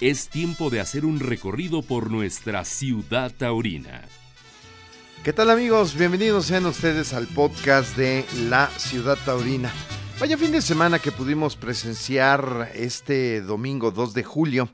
es 0.00 0.28
tiempo 0.28 0.70
de 0.70 0.78
hacer 0.80 1.04
un 1.04 1.18
recorrido 1.18 1.82
por 1.82 2.10
nuestra 2.10 2.64
ciudad 2.64 3.32
taurina. 3.36 4.02
¿Qué 5.24 5.32
tal 5.32 5.50
amigos? 5.50 5.96
Bienvenidos 5.96 6.46
sean 6.46 6.66
ustedes 6.66 7.12
al 7.12 7.26
podcast 7.26 7.96
de 7.96 8.24
La 8.48 8.68
Ciudad 8.76 9.18
Taurina. 9.24 9.72
Vaya 10.20 10.38
fin 10.38 10.52
de 10.52 10.62
semana 10.62 11.00
que 11.00 11.10
pudimos 11.10 11.56
presenciar 11.56 12.70
este 12.74 13.40
domingo 13.40 13.90
2 13.90 14.14
de 14.14 14.22
julio, 14.22 14.68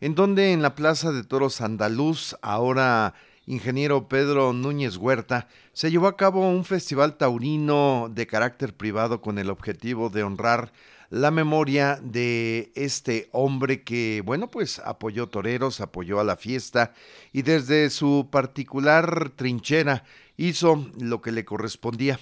en 0.00 0.14
donde 0.14 0.52
en 0.52 0.62
la 0.62 0.74
Plaza 0.74 1.12
de 1.12 1.24
Toros 1.24 1.60
Andaluz, 1.60 2.36
ahora 2.40 3.12
ingeniero 3.46 4.08
Pedro 4.08 4.54
Núñez 4.54 4.96
Huerta, 4.96 5.46
se 5.74 5.90
llevó 5.90 6.06
a 6.06 6.16
cabo 6.16 6.48
un 6.48 6.64
festival 6.64 7.18
taurino 7.18 8.08
de 8.10 8.26
carácter 8.26 8.74
privado 8.74 9.20
con 9.20 9.38
el 9.38 9.50
objetivo 9.50 10.08
de 10.08 10.22
honrar 10.22 10.72
la 11.10 11.32
memoria 11.32 11.98
de 12.00 12.72
este 12.76 13.28
hombre 13.32 13.82
que, 13.82 14.22
bueno, 14.24 14.48
pues 14.48 14.78
apoyó 14.78 15.28
toreros, 15.28 15.80
apoyó 15.80 16.20
a 16.20 16.24
la 16.24 16.36
fiesta 16.36 16.94
y 17.32 17.42
desde 17.42 17.90
su 17.90 18.28
particular 18.30 19.30
trinchera 19.34 20.04
hizo 20.36 20.86
lo 20.98 21.20
que 21.20 21.32
le 21.32 21.44
correspondía. 21.44 22.18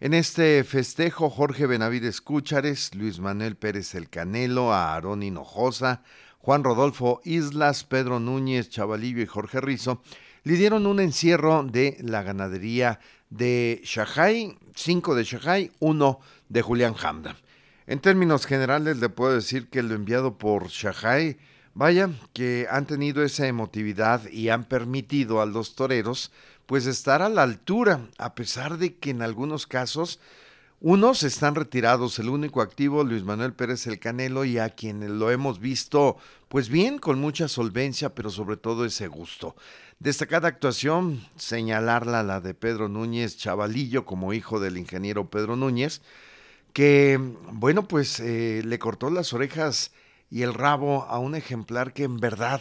En 0.00 0.12
este 0.12 0.62
festejo, 0.64 1.30
Jorge 1.30 1.66
Benavides 1.66 2.20
Cúchares, 2.20 2.94
Luis 2.94 3.20
Manuel 3.20 3.56
Pérez 3.56 3.94
El 3.94 4.10
Canelo, 4.10 4.72
Aarón 4.72 5.22
Hinojosa, 5.22 6.02
Juan 6.38 6.64
Rodolfo 6.64 7.20
Islas, 7.24 7.84
Pedro 7.84 8.20
Núñez, 8.20 8.68
Chavalillo 8.68 9.22
y 9.22 9.26
Jorge 9.26 9.60
Rizo 9.60 10.02
le 10.42 10.54
dieron 10.54 10.86
un 10.86 11.00
encierro 11.00 11.64
de 11.64 11.96
la 12.00 12.22
ganadería 12.22 13.00
de 13.30 13.80
Shahai, 13.84 14.56
cinco 14.76 15.14
de 15.14 15.24
Shahai, 15.24 15.72
uno 15.80 16.20
de 16.48 16.62
Julián 16.62 16.94
Hamda. 17.02 17.36
En 17.86 18.00
términos 18.00 18.46
generales 18.46 18.96
le 18.96 19.08
puedo 19.08 19.32
decir 19.32 19.68
que 19.68 19.82
lo 19.82 19.94
enviado 19.94 20.38
por 20.38 20.68
Shahai, 20.68 21.38
vaya, 21.72 22.10
que 22.32 22.66
han 22.68 22.86
tenido 22.86 23.22
esa 23.22 23.46
emotividad 23.46 24.28
y 24.28 24.48
han 24.48 24.64
permitido 24.64 25.40
a 25.40 25.46
los 25.46 25.76
toreros 25.76 26.32
pues 26.66 26.86
estar 26.86 27.22
a 27.22 27.28
la 27.28 27.44
altura, 27.44 28.00
a 28.18 28.34
pesar 28.34 28.78
de 28.78 28.96
que 28.96 29.10
en 29.10 29.22
algunos 29.22 29.68
casos 29.68 30.18
unos 30.80 31.22
están 31.22 31.54
retirados, 31.54 32.18
el 32.18 32.28
único 32.28 32.60
activo 32.60 33.04
Luis 33.04 33.22
Manuel 33.22 33.54
Pérez 33.54 33.86
el 33.86 34.00
Canelo 34.00 34.44
y 34.44 34.58
a 34.58 34.70
quien 34.70 35.20
lo 35.20 35.30
hemos 35.30 35.60
visto 35.60 36.16
pues 36.48 36.68
bien, 36.68 36.98
con 36.98 37.20
mucha 37.20 37.46
solvencia, 37.46 38.16
pero 38.16 38.30
sobre 38.30 38.56
todo 38.56 38.84
ese 38.84 39.06
gusto. 39.06 39.54
Destacada 40.00 40.48
actuación, 40.48 41.24
señalarla 41.36 42.24
la 42.24 42.40
de 42.40 42.52
Pedro 42.52 42.88
Núñez 42.88 43.36
Chavalillo 43.36 44.04
como 44.04 44.32
hijo 44.32 44.58
del 44.58 44.76
ingeniero 44.76 45.30
Pedro 45.30 45.54
Núñez, 45.54 46.02
que, 46.76 47.18
bueno, 47.52 47.88
pues 47.88 48.20
eh, 48.20 48.60
le 48.62 48.78
cortó 48.78 49.08
las 49.08 49.32
orejas 49.32 49.92
y 50.28 50.42
el 50.42 50.52
rabo 50.52 51.04
a 51.04 51.18
un 51.18 51.34
ejemplar 51.34 51.94
que 51.94 52.04
en 52.04 52.18
verdad 52.18 52.60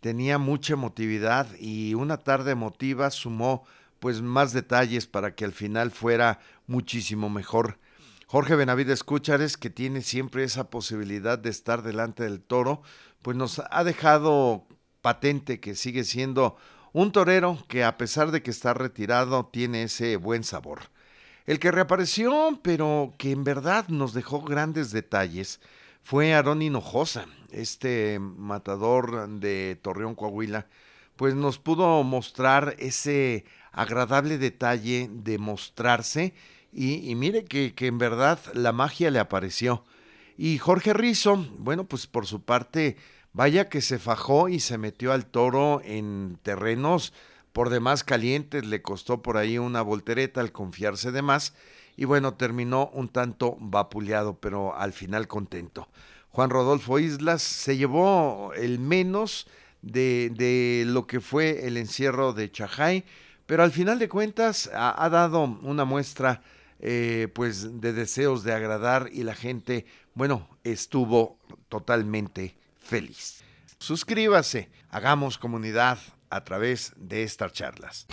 tenía 0.00 0.38
mucha 0.38 0.74
emotividad 0.74 1.48
y 1.58 1.94
una 1.94 2.18
tarde 2.18 2.52
emotiva 2.52 3.10
sumó 3.10 3.64
pues 3.98 4.22
más 4.22 4.52
detalles 4.52 5.08
para 5.08 5.34
que 5.34 5.44
al 5.44 5.50
final 5.50 5.90
fuera 5.90 6.38
muchísimo 6.68 7.28
mejor. 7.28 7.80
Jorge 8.28 8.54
Benavides 8.54 9.02
Cúchares, 9.02 9.56
que 9.56 9.68
tiene 9.68 10.02
siempre 10.02 10.44
esa 10.44 10.70
posibilidad 10.70 11.36
de 11.36 11.50
estar 11.50 11.82
delante 11.82 12.22
del 12.22 12.42
toro, 12.42 12.82
pues 13.20 13.36
nos 13.36 13.60
ha 13.68 13.82
dejado 13.82 14.68
patente 15.02 15.58
que 15.58 15.74
sigue 15.74 16.04
siendo 16.04 16.56
un 16.92 17.10
torero 17.10 17.58
que 17.66 17.82
a 17.82 17.98
pesar 17.98 18.30
de 18.30 18.44
que 18.44 18.52
está 18.52 18.74
retirado 18.74 19.46
tiene 19.46 19.82
ese 19.82 20.14
buen 20.18 20.44
sabor. 20.44 20.82
El 21.46 21.60
que 21.60 21.70
reapareció, 21.70 22.58
pero 22.62 23.14
que 23.18 23.30
en 23.30 23.44
verdad 23.44 23.86
nos 23.88 24.12
dejó 24.12 24.42
grandes 24.42 24.90
detalles, 24.90 25.60
fue 26.02 26.34
Aarón 26.34 26.60
Hinojosa, 26.60 27.26
este 27.52 28.18
matador 28.18 29.28
de 29.28 29.78
Torreón, 29.80 30.16
Coahuila, 30.16 30.66
pues 31.14 31.34
nos 31.34 31.58
pudo 31.58 32.02
mostrar 32.02 32.74
ese 32.78 33.44
agradable 33.72 34.38
detalle 34.38 35.08
de 35.10 35.38
mostrarse 35.38 36.34
y, 36.72 37.14
mire 37.14 37.44
que, 37.44 37.74
que, 37.74 37.86
en 37.86 37.98
verdad 37.98 38.38
la 38.52 38.72
magia 38.72 39.10
le 39.10 39.18
apareció. 39.18 39.84
Y 40.36 40.58
Jorge 40.58 40.92
Rizo, 40.92 41.46
bueno, 41.58 41.84
pues 41.84 42.06
por 42.06 42.26
su 42.26 42.42
parte, 42.42 42.96
vaya 43.32 43.68
que 43.68 43.80
se 43.80 43.98
fajó 43.98 44.48
y 44.48 44.60
se 44.60 44.78
metió 44.78 45.12
al 45.12 45.26
toro 45.26 45.80
en 45.84 46.38
terrenos 46.42 47.14
por 47.56 47.70
demás 47.70 48.04
calientes, 48.04 48.66
le 48.66 48.82
costó 48.82 49.22
por 49.22 49.38
ahí 49.38 49.56
una 49.56 49.80
voltereta 49.80 50.42
al 50.42 50.52
confiarse 50.52 51.10
de 51.10 51.22
más 51.22 51.54
y 51.96 52.04
bueno, 52.04 52.34
terminó 52.34 52.90
un 52.92 53.08
tanto 53.08 53.56
vapuleado, 53.58 54.38
pero 54.38 54.76
al 54.76 54.92
final 54.92 55.26
contento. 55.26 55.88
Juan 56.28 56.50
Rodolfo 56.50 56.98
Islas 56.98 57.40
se 57.40 57.78
llevó 57.78 58.52
el 58.52 58.78
menos 58.78 59.46
de, 59.80 60.30
de 60.36 60.84
lo 60.86 61.06
que 61.06 61.22
fue 61.22 61.66
el 61.66 61.78
encierro 61.78 62.34
de 62.34 62.52
Chajay, 62.52 63.06
pero 63.46 63.62
al 63.62 63.72
final 63.72 63.98
de 63.98 64.10
cuentas 64.10 64.68
ha, 64.74 65.08
dado 65.08 65.44
una 65.62 65.86
muestra 65.86 66.42
eh, 66.78 67.28
pues 67.34 67.80
de 67.80 67.94
deseos 67.94 68.44
de 68.44 68.52
agradar 68.52 69.08
y 69.10 69.22
la 69.22 69.34
gente, 69.34 69.86
bueno, 70.12 70.46
estuvo 70.62 71.38
totalmente 71.70 72.54
feliz. 72.78 73.42
Suscríbase, 73.78 74.68
hagamos 74.90 75.38
comunidad, 75.38 75.96
a 76.30 76.44
través 76.44 76.92
de 76.96 77.22
estas 77.22 77.52
charlas. 77.52 78.06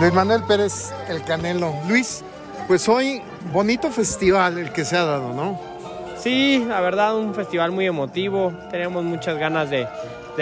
Luis 0.00 0.12
Manuel 0.12 0.42
Pérez, 0.44 0.92
el 1.08 1.22
Canelo. 1.24 1.74
Luis, 1.88 2.22
pues 2.68 2.88
hoy 2.88 3.22
bonito 3.52 3.90
festival 3.90 4.58
el 4.58 4.72
que 4.72 4.84
se 4.84 4.96
ha 4.96 5.04
dado, 5.04 5.32
¿no? 5.32 5.60
Sí, 6.16 6.64
la 6.68 6.80
verdad, 6.80 7.16
un 7.16 7.34
festival 7.34 7.72
muy 7.72 7.86
emotivo. 7.86 8.52
Tenemos 8.70 9.02
muchas 9.04 9.38
ganas 9.38 9.70
de, 9.70 9.88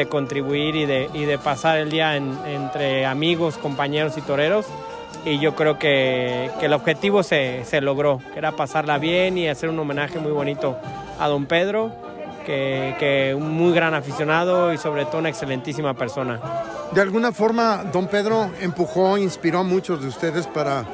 contribuir 0.09 0.77
y 0.77 0.87
de, 0.87 1.09
de, 1.09 1.39
pasar 1.39 1.79
el 1.79 1.91
día 1.91 2.17
entre 2.17 3.07
amigos, 3.07 3.59
compañeros 3.59 4.17
y 4.17 4.21
toreros. 4.23 4.67
Y 5.25 5.39
yo 5.41 5.55
creo 5.55 5.79
que, 5.79 6.51
el 6.61 6.73
objetivo 6.73 7.23
se, 7.23 7.65
se 7.65 7.81
logró, 7.81 8.21
que 8.33 8.39
era 8.39 8.53
pasarla 8.53 8.99
bien 8.99 9.39
y 9.39 9.49
hacer 9.49 9.69
un 9.69 9.79
homenaje 9.79 10.19
muy 10.19 10.33
bonito 10.33 10.79
a 11.19 11.27
don 11.29 11.47
Pedro 11.47 11.93
que, 12.49 13.35
un 13.37 13.53
muy 13.53 13.73
gran 13.73 13.95
aficionado 13.95 14.73
y 14.73 14.79
sobre 14.79 15.05
todo 15.05 15.19
una 15.19 15.29
excelentísima 15.29 15.95
persona. 15.95 16.41
De 16.93 17.01
alguna 17.01 17.33
forma, 17.33 17.85
don 17.93 18.07
Pedro 18.07 18.51
empujó, 18.61 19.19
inspiró 19.19 19.61
a 19.61 19.63
muchos 19.63 20.01
de 20.01 20.09
ustedes 20.09 20.47
para, 20.47 20.85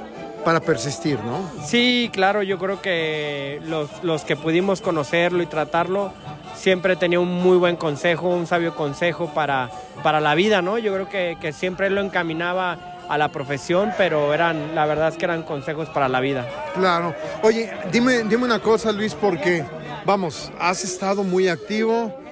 para 0.45 0.61
persistir, 0.61 1.19
¿no? 1.21 1.51
Sí, 1.65 2.11
claro, 2.13 2.43
yo 2.43 2.59
creo 2.59 2.83
que 2.83 3.61
los, 3.65 4.03
los 4.03 4.25
que 4.25 4.37
pudimos 4.37 4.81
conocerlo 4.81 5.43
y 5.43 5.47
tratarlo, 5.47 6.13
siempre 6.55 6.97
tenía 6.97 7.21
un 7.21 7.33
muy 7.43 7.57
buen 7.57 7.77
consejo, 7.77 8.29
un 8.29 8.47
sabio 8.47 8.75
consejo 8.75 9.33
para, 9.35 9.71
para 10.03 10.21
la 10.21 10.35
vida, 10.35 10.63
¿no? 10.63 10.79
Yo 10.79 10.93
creo 10.93 11.09
que, 11.09 11.37
que 11.41 11.53
siempre 11.53 11.91
lo 11.91 12.01
encaminaba 12.01 12.79
a 13.09 13.19
la 13.19 13.29
profesión, 13.29 13.93
pero 13.97 14.33
eran, 14.33 14.75
la 14.75 14.87
verdad 14.87 15.09
es 15.09 15.17
que 15.17 15.25
eran 15.25 15.43
consejos 15.43 15.89
para 15.89 16.09
la 16.09 16.21
vida. 16.21 16.47
Claro. 16.75 17.15
Oye, 17.43 17.71
dime, 17.93 18.25
dime 18.25 18.45
una 18.45 18.59
cosa, 18.59 18.93
Luis, 18.93 19.15
porque 19.15 19.65
vamos, 20.05 20.51
has 20.59 20.85
estado 20.85 21.23
muy 21.23 21.49
activo. 21.49 22.24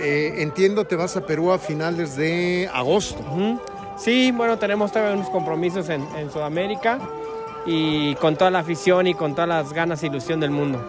Eh, 0.00 0.42
entiendo, 0.42 0.86
te 0.86 0.96
vas 0.96 1.16
a 1.16 1.20
Perú 1.26 1.52
a 1.52 1.58
finales 1.58 2.16
de 2.16 2.70
agosto. 2.72 3.22
Sí, 3.98 4.32
bueno, 4.32 4.58
tenemos 4.58 4.90
todavía 4.90 5.14
unos 5.14 5.28
compromisos 5.28 5.90
en, 5.90 6.30
Sudamérica 6.32 6.98
y 7.66 8.14
con 8.14 8.34
toda 8.36 8.50
la 8.50 8.60
afición 8.60 9.06
y 9.06 9.14
con 9.14 9.34
todas 9.34 9.48
las 9.48 9.72
ganas 9.74 10.02
e 10.02 10.06
ilusión 10.06 10.40
del 10.40 10.50
mundo. 10.50 10.82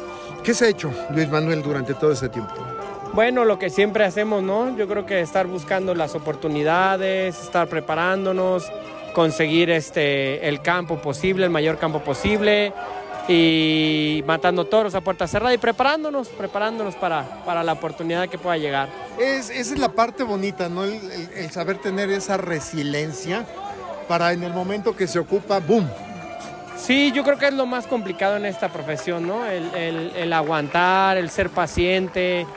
¿Qué 0.43 0.53
se 0.53 0.65
ha 0.65 0.69
hecho, 0.69 0.91
Luis 1.09 1.29
Manuel, 1.29 1.61
durante 1.61 1.93
todo 1.93 2.13
ese 2.13 2.29
tiempo? 2.29 2.53
Bueno, 3.13 3.43
lo 3.43 3.59
que 3.59 3.69
siempre 3.69 4.05
hacemos, 4.05 4.41
¿no? 4.41 4.75
Yo 4.77 4.87
creo 4.87 5.05
que 5.05 5.19
estar 5.19 5.45
buscando 5.45 5.93
las 5.93 6.15
oportunidades, 6.15 7.37
estar 7.41 7.67
preparándonos, 7.67 8.71
conseguir 9.13 9.69
este, 9.69 10.47
el 10.47 10.61
campo 10.61 10.99
posible, 10.99 11.43
el 11.43 11.51
mayor 11.51 11.77
campo 11.77 11.99
posible, 11.99 12.71
y 13.27 14.23
matando 14.25 14.65
toros 14.65 14.95
a 14.95 15.01
puerta 15.01 15.27
cerrada 15.27 15.53
y 15.53 15.57
preparándonos, 15.57 16.29
preparándonos 16.29 16.95
para, 16.95 17.43
para 17.45 17.63
la 17.63 17.73
oportunidad 17.73 18.27
que 18.29 18.37
pueda 18.37 18.57
llegar. 18.57 18.89
Es, 19.19 19.49
esa 19.49 19.73
es 19.73 19.79
la 19.79 19.89
parte 19.89 20.23
bonita, 20.23 20.69
¿no? 20.69 20.83
El, 20.83 21.51
saber 21.51 21.77
tener 21.77 22.09
esa 22.09 22.37
resiliencia 22.37 23.45
para 24.07 24.33
en 24.33 24.43
el 24.43 24.53
momento 24.53 24.95
que 24.95 25.07
se 25.07 25.19
ocupa, 25.19 25.59
¡boom! 25.59 25.87
Sí, 26.77 27.11
yo 27.11 27.23
creo 27.23 27.37
que 27.37 27.47
es 27.47 27.53
lo 27.53 27.65
más 27.65 27.85
complicado 27.85 28.37
en 28.37 28.45
esta 28.45 28.69
profesión, 28.69 29.27
¿no? 29.27 29.45
El, 29.45 30.33
aguantar, 30.33 31.17
el 31.17 31.29
ser 31.29 31.49
paciente, 31.49 32.47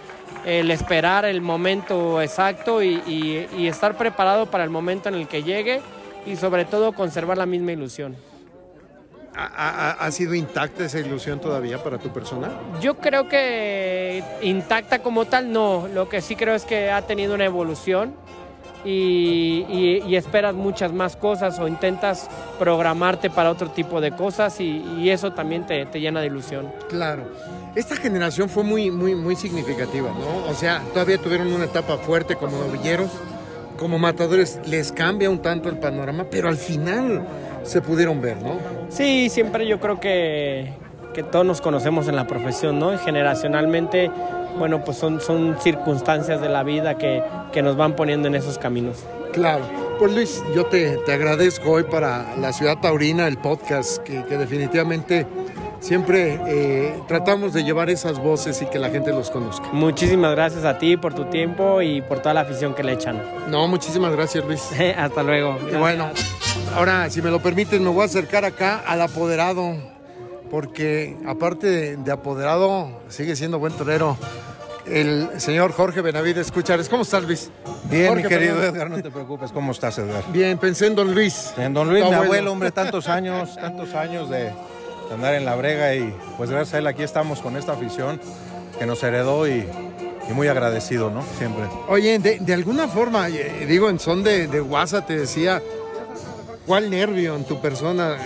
el 0.46 0.70
esperar 0.70 1.24
el 1.26 1.40
momento 1.40 2.22
exacto 2.22 2.82
y, 2.82 3.48
y 3.56 3.66
estar 3.66 3.96
preparado 3.96 4.46
para 4.46 4.64
el 4.64 4.70
momento 4.70 5.08
en 5.08 5.16
el 5.16 5.28
que 5.28 5.42
llegue 5.42 5.82
y 6.26 6.36
sobre 6.36 6.64
todo 6.64 6.92
conservar 6.92 7.36
la 7.36 7.46
misma 7.46 7.72
ilusión. 7.72 8.16
¿Ha, 9.36 10.08
sido 10.12 10.34
intacta 10.34 10.84
esa 10.84 11.00
ilusión 11.00 11.40
todavía 11.40 11.82
para 11.82 11.98
tu 11.98 12.10
persona? 12.10 12.52
Yo 12.80 12.98
creo 12.98 13.28
que 13.28 14.22
intacta 14.42 15.00
como 15.00 15.24
tal 15.24 15.52
no. 15.52 15.88
Lo 15.92 16.08
que 16.08 16.20
sí 16.20 16.36
creo 16.36 16.54
es 16.54 16.64
que 16.64 16.90
ha 16.92 17.02
tenido 17.02 17.34
una 17.34 17.44
evolución 17.44 18.14
y, 18.84 20.14
esperas 20.14 20.54
muchas 20.54 20.92
más 20.92 21.16
cosas 21.16 21.58
o 21.58 21.66
intentas 21.66 22.28
programarte 22.58 23.28
para 23.30 23.50
otro 23.50 23.70
tipo 23.70 24.00
de 24.00 24.12
cosas 24.12 24.60
y, 24.60 25.10
eso 25.10 25.32
también 25.32 25.66
te, 25.66 25.84
te, 25.86 26.00
llena 26.00 26.20
de 26.20 26.26
ilusión. 26.26 26.72
Claro. 26.88 27.24
Esta 27.74 27.96
generación 27.96 28.48
fue 28.48 28.62
muy, 28.62 28.90
muy, 28.92 29.16
muy 29.16 29.34
significativa, 29.34 30.10
¿no? 30.10 30.48
O 30.48 30.54
sea, 30.54 30.80
todavía 30.92 31.18
tuvieron 31.18 31.52
una 31.52 31.64
etapa 31.64 31.98
fuerte 31.98 32.36
como 32.36 32.56
novilleros, 32.56 33.10
como 33.78 33.98
matadores, 33.98 34.60
les 34.66 34.92
cambia 34.92 35.28
un 35.28 35.40
tanto 35.40 35.68
el 35.68 35.78
panorama, 35.78 36.26
pero 36.30 36.48
al 36.48 36.56
final 36.56 37.26
se 37.64 37.80
pudieron 37.80 38.20
ver, 38.20 38.40
¿no? 38.42 38.58
Sí, 38.88 39.28
siempre 39.28 39.66
yo 39.66 39.80
creo 39.80 39.98
que, 40.00 40.72
que 41.12 41.22
todos 41.22 41.44
nos 41.44 41.60
conocemos 41.60 42.08
en 42.08 42.16
la 42.16 42.26
profesión, 42.26 42.78
¿no? 42.78 42.94
Y 42.94 42.98
generacionalmente 42.98 44.10
bueno, 44.58 44.84
pues 44.84 44.96
son, 44.96 45.20
son 45.20 45.56
circunstancias 45.60 46.40
de 46.40 46.48
la 46.48 46.62
vida 46.62 46.96
que, 46.96 47.22
nos 47.62 47.76
van 47.76 47.94
poniendo 47.94 48.28
en 48.28 48.34
esos 48.34 48.58
caminos. 48.58 49.04
Claro. 49.32 49.64
Pues 49.98 50.12
Luis, 50.12 50.42
yo 50.54 50.66
te, 50.66 50.98
agradezco 51.12 51.70
hoy 51.70 51.84
para 51.84 52.36
la 52.36 52.52
ciudad 52.52 52.78
taurina, 52.78 53.28
el 53.28 53.38
podcast, 53.38 53.98
que, 54.02 54.22
definitivamente 54.22 55.26
siempre 55.80 56.40
eh, 56.46 56.94
tratamos 57.06 57.52
de 57.52 57.62
llevar 57.62 57.90
esas 57.90 58.18
voces 58.18 58.60
y 58.62 58.66
que 58.66 58.78
la 58.78 58.90
gente 58.90 59.10
los 59.10 59.30
conozca. 59.30 59.68
Muchísimas 59.72 60.34
gracias 60.34 60.64
a 60.64 60.78
ti 60.78 60.96
por 60.96 61.14
tu 61.14 61.26
tiempo 61.26 61.82
y 61.82 62.00
por 62.00 62.20
toda 62.20 62.34
la 62.34 62.40
afición 62.40 62.74
que 62.74 62.82
le 62.82 62.92
echan. 62.92 63.22
No, 63.48 63.68
muchísimas 63.68 64.12
gracias 64.12 64.44
Luis. 64.44 64.68
Hasta 64.96 65.22
luego. 65.22 65.58
bueno, 65.78 66.10
ahora 66.74 67.08
si 67.10 67.22
me 67.22 67.30
lo 67.30 67.40
permites 67.40 67.80
me 67.80 67.88
voy 67.88 68.02
a 68.02 68.04
acercar 68.06 68.44
acá 68.44 68.82
al 68.86 69.00
apoderado, 69.00 69.76
porque 70.50 71.16
aparte 71.26 71.96
de 71.96 72.12
apoderado 72.12 73.00
sigue 73.08 73.36
siendo 73.36 73.58
buen 73.58 73.72
torero 73.72 74.18
el 74.86 75.28
señor 75.38 75.72
Jorge 75.72 76.02
Benavides 76.02 76.46
Escuchares. 76.46 76.88
¿Cómo 76.88 77.02
estás, 77.02 77.22
Luis? 77.24 77.50
Bien, 77.84 78.14
mi 78.16 78.22
querido 78.22 78.62
Edgar, 78.62 78.90
no 78.90 79.00
te 79.00 79.10
preocupes. 79.10 79.50
¿Cómo 79.50 79.72
estás, 79.72 79.98
Edgar? 79.98 80.24
Bien, 80.30 80.58
pensé 80.58 80.86
en 80.86 80.94
don 80.94 81.14
Luis. 81.14 81.54
En 81.56 81.72
don 81.72 81.88
Luis, 81.88 82.04
mi 82.04 82.12
abuelo, 82.12 82.52
hombre, 82.52 82.70
tantos 82.70 83.08
años, 83.08 83.56
tantos 83.56 83.94
años 83.94 84.28
de, 84.28 84.52
andar 85.12 85.34
en 85.34 85.44
la 85.44 85.54
brega 85.54 85.94
y 85.94 86.14
pues 86.36 86.50
gracias 86.50 86.74
a 86.74 86.78
él 86.78 86.86
aquí 86.86 87.02
estamos 87.02 87.40
con 87.40 87.56
esta 87.56 87.72
afición 87.72 88.20
que 88.78 88.86
nos 88.86 89.02
heredó 89.02 89.48
y, 89.48 89.64
muy 90.34 90.48
agradecido, 90.48 91.10
¿no? 91.10 91.22
Siempre. 91.38 91.64
Oye, 91.88 92.18
de, 92.18 92.54
alguna 92.54 92.88
forma, 92.88 93.28
eh, 93.28 93.66
digo, 93.68 93.90
en 93.90 93.98
son 93.98 94.22
de, 94.22 94.48
de 94.48 94.60
WhatsApp 94.60 95.06
te 95.06 95.18
decía, 95.18 95.62
¿cuál 96.66 96.90
nervio 96.90 97.36
en 97.36 97.44
tu 97.44 97.60
persona? 97.60 98.16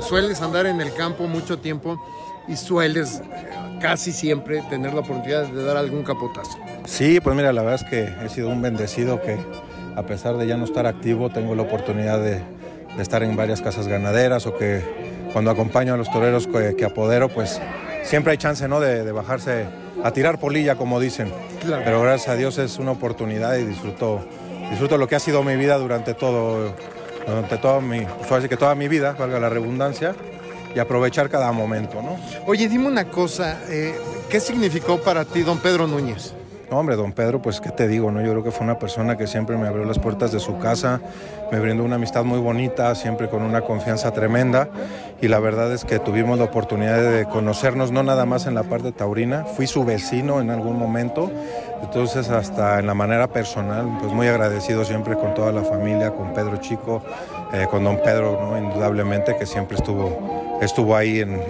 Sueles 0.00 0.40
andar 0.42 0.66
en 0.66 0.80
el 0.80 0.92
campo 0.94 1.26
mucho 1.26 1.58
tiempo 1.58 2.02
y 2.48 2.56
sueles 2.56 3.22
casi 3.80 4.12
siempre 4.12 4.62
tener 4.68 4.92
la 4.92 5.00
oportunidad 5.00 5.46
de 5.46 5.64
dar 5.64 5.76
algún 5.76 6.02
capotazo. 6.02 6.58
Sí, 6.84 7.20
pues 7.20 7.36
mira, 7.36 7.52
la 7.52 7.62
verdad 7.62 7.80
es 7.82 7.90
que 7.90 8.24
he 8.24 8.28
sido 8.28 8.48
un 8.48 8.62
bendecido 8.62 9.20
que 9.20 9.38
a 9.96 10.02
pesar 10.02 10.36
de 10.36 10.46
ya 10.46 10.56
no 10.56 10.64
estar 10.64 10.86
activo, 10.86 11.30
tengo 11.30 11.54
la 11.54 11.62
oportunidad 11.62 12.20
de, 12.20 12.42
estar 12.98 13.22
en 13.22 13.36
varias 13.36 13.62
casas 13.62 13.86
ganaderas 13.86 14.46
o 14.46 14.56
que 14.56 14.82
cuando 15.32 15.50
acompaño 15.50 15.94
a 15.94 15.96
los 15.96 16.10
toreros 16.10 16.48
que, 16.76 16.84
apodero, 16.84 17.28
pues 17.28 17.60
siempre 18.02 18.32
hay 18.32 18.38
chance 18.38 18.66
¿no? 18.66 18.80
de, 18.80 19.10
bajarse 19.12 19.66
a 20.02 20.10
tirar 20.10 20.38
polilla, 20.38 20.76
como 20.76 21.00
dicen. 21.00 21.32
Pero 21.62 22.02
gracias 22.02 22.28
a 22.28 22.36
Dios 22.36 22.58
es 22.58 22.78
una 22.78 22.90
oportunidad 22.90 23.56
y 23.56 23.64
disfruto, 23.64 24.24
disfruto 24.70 24.98
lo 24.98 25.06
que 25.06 25.16
ha 25.16 25.20
sido 25.20 25.42
mi 25.42 25.56
vida 25.56 25.78
durante 25.78 26.14
todo, 26.14 26.74
durante 27.26 27.56
toda 27.58 27.80
mi, 27.80 28.06
pues, 28.28 28.48
que 28.48 28.56
toda 28.56 28.74
mi 28.74 28.88
vida, 28.88 29.14
valga 29.18 29.38
la 29.38 29.48
redundancia 29.48 30.14
y 30.74 30.78
aprovechar 30.78 31.28
cada 31.28 31.50
momento, 31.52 32.02
¿no? 32.02 32.16
Oye, 32.46 32.68
dime 32.68 32.86
una 32.86 33.06
cosa, 33.06 33.60
eh, 33.68 33.94
¿qué 34.28 34.40
significó 34.40 35.00
para 35.00 35.24
ti 35.24 35.42
don 35.42 35.58
Pedro 35.58 35.86
Núñez? 35.86 36.34
No, 36.70 36.78
hombre, 36.78 36.94
don 36.94 37.10
Pedro, 37.10 37.42
pues 37.42 37.60
qué 37.60 37.70
te 37.70 37.88
digo, 37.88 38.12
¿no? 38.12 38.20
Yo 38.20 38.30
creo 38.30 38.44
que 38.44 38.52
fue 38.52 38.62
una 38.62 38.78
persona 38.78 39.16
que 39.16 39.26
siempre 39.26 39.56
me 39.56 39.66
abrió 39.66 39.84
las 39.84 39.98
puertas 39.98 40.30
de 40.30 40.38
su 40.38 40.56
casa, 40.58 41.00
me 41.50 41.58
brindó 41.58 41.82
una 41.82 41.96
amistad 41.96 42.22
muy 42.22 42.38
bonita, 42.38 42.94
siempre 42.94 43.28
con 43.28 43.42
una 43.42 43.62
confianza 43.62 44.12
tremenda 44.12 44.68
y 45.20 45.26
la 45.26 45.40
verdad 45.40 45.72
es 45.72 45.84
que 45.84 45.98
tuvimos 45.98 46.38
la 46.38 46.44
oportunidad 46.44 47.02
de 47.02 47.24
conocernos 47.24 47.90
no 47.90 48.04
nada 48.04 48.24
más 48.24 48.46
en 48.46 48.54
la 48.54 48.62
parte 48.62 48.92
taurina, 48.92 49.46
fui 49.46 49.66
su 49.66 49.84
vecino 49.84 50.40
en 50.40 50.50
algún 50.50 50.78
momento, 50.78 51.32
entonces 51.82 52.30
hasta 52.30 52.78
en 52.78 52.86
la 52.86 52.94
manera 52.94 53.26
personal, 53.26 53.98
pues 54.00 54.12
muy 54.12 54.26
agradecido 54.26 54.84
siempre 54.84 55.16
con 55.16 55.34
toda 55.34 55.52
la 55.52 55.62
familia, 55.62 56.10
con 56.10 56.32
Pedro 56.34 56.56
Chico, 56.58 57.02
eh, 57.52 57.66
con 57.70 57.84
don 57.84 57.98
Pedro, 58.02 58.38
¿no? 58.40 58.58
Indudablemente 58.58 59.36
que 59.36 59.46
siempre 59.46 59.76
estuvo 59.76 60.40
estuvo 60.60 60.94
ahí 60.94 61.20
en, 61.20 61.40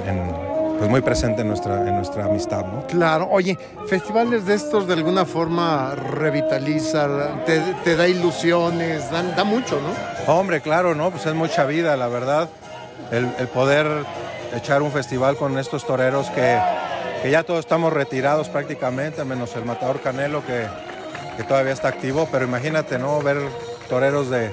pues 0.79 0.88
muy 0.88 1.03
presente 1.03 1.43
en 1.43 1.49
nuestra, 1.49 1.87
en 1.87 1.94
nuestra 1.97 2.25
amistad. 2.25 2.65
¿no? 2.65 2.87
Claro, 2.87 3.29
oye, 3.31 3.59
festivales 3.87 4.47
de 4.47 4.55
estos 4.55 4.87
de 4.87 4.94
alguna 4.94 5.27
forma 5.27 5.94
revitalizan, 5.94 7.44
te, 7.44 7.97
da 7.97 8.09
ilusiones, 8.09 9.11
da 9.11 9.44
mucho, 9.44 9.79
¿no? 9.81 10.33
Hombre, 10.33 10.61
claro, 10.61 10.94
¿no? 10.94 11.11
Pues 11.11 11.26
es 11.26 11.35
mucha 11.35 11.67
vida, 11.67 11.97
la 11.97 12.09
verdad. 12.09 12.49
El, 13.11 13.26
poder 13.49 13.87
echar 14.55 14.83
un 14.83 14.93
festival 14.93 15.37
con 15.37 15.59
estos 15.59 15.85
toreros 15.85 16.31
que, 16.31 16.59
que, 17.23 17.31
ya 17.31 17.43
todos 17.43 17.61
estamos 17.61 17.93
retirados 17.93 18.49
prácticamente, 18.49 19.25
menos 19.25 19.55
el 19.57 19.65
matador 19.65 20.01
Canelo 20.01 20.45
que, 20.47 20.67
que 21.37 21.45
todavía 21.45 21.73
está 21.73 21.89
activo, 21.89 22.29
pero 22.31 22.45
imagínate, 22.45 22.99
¿no? 22.99 23.21
Ver 23.21 23.39
toreros 23.89 24.31
de, 24.31 24.53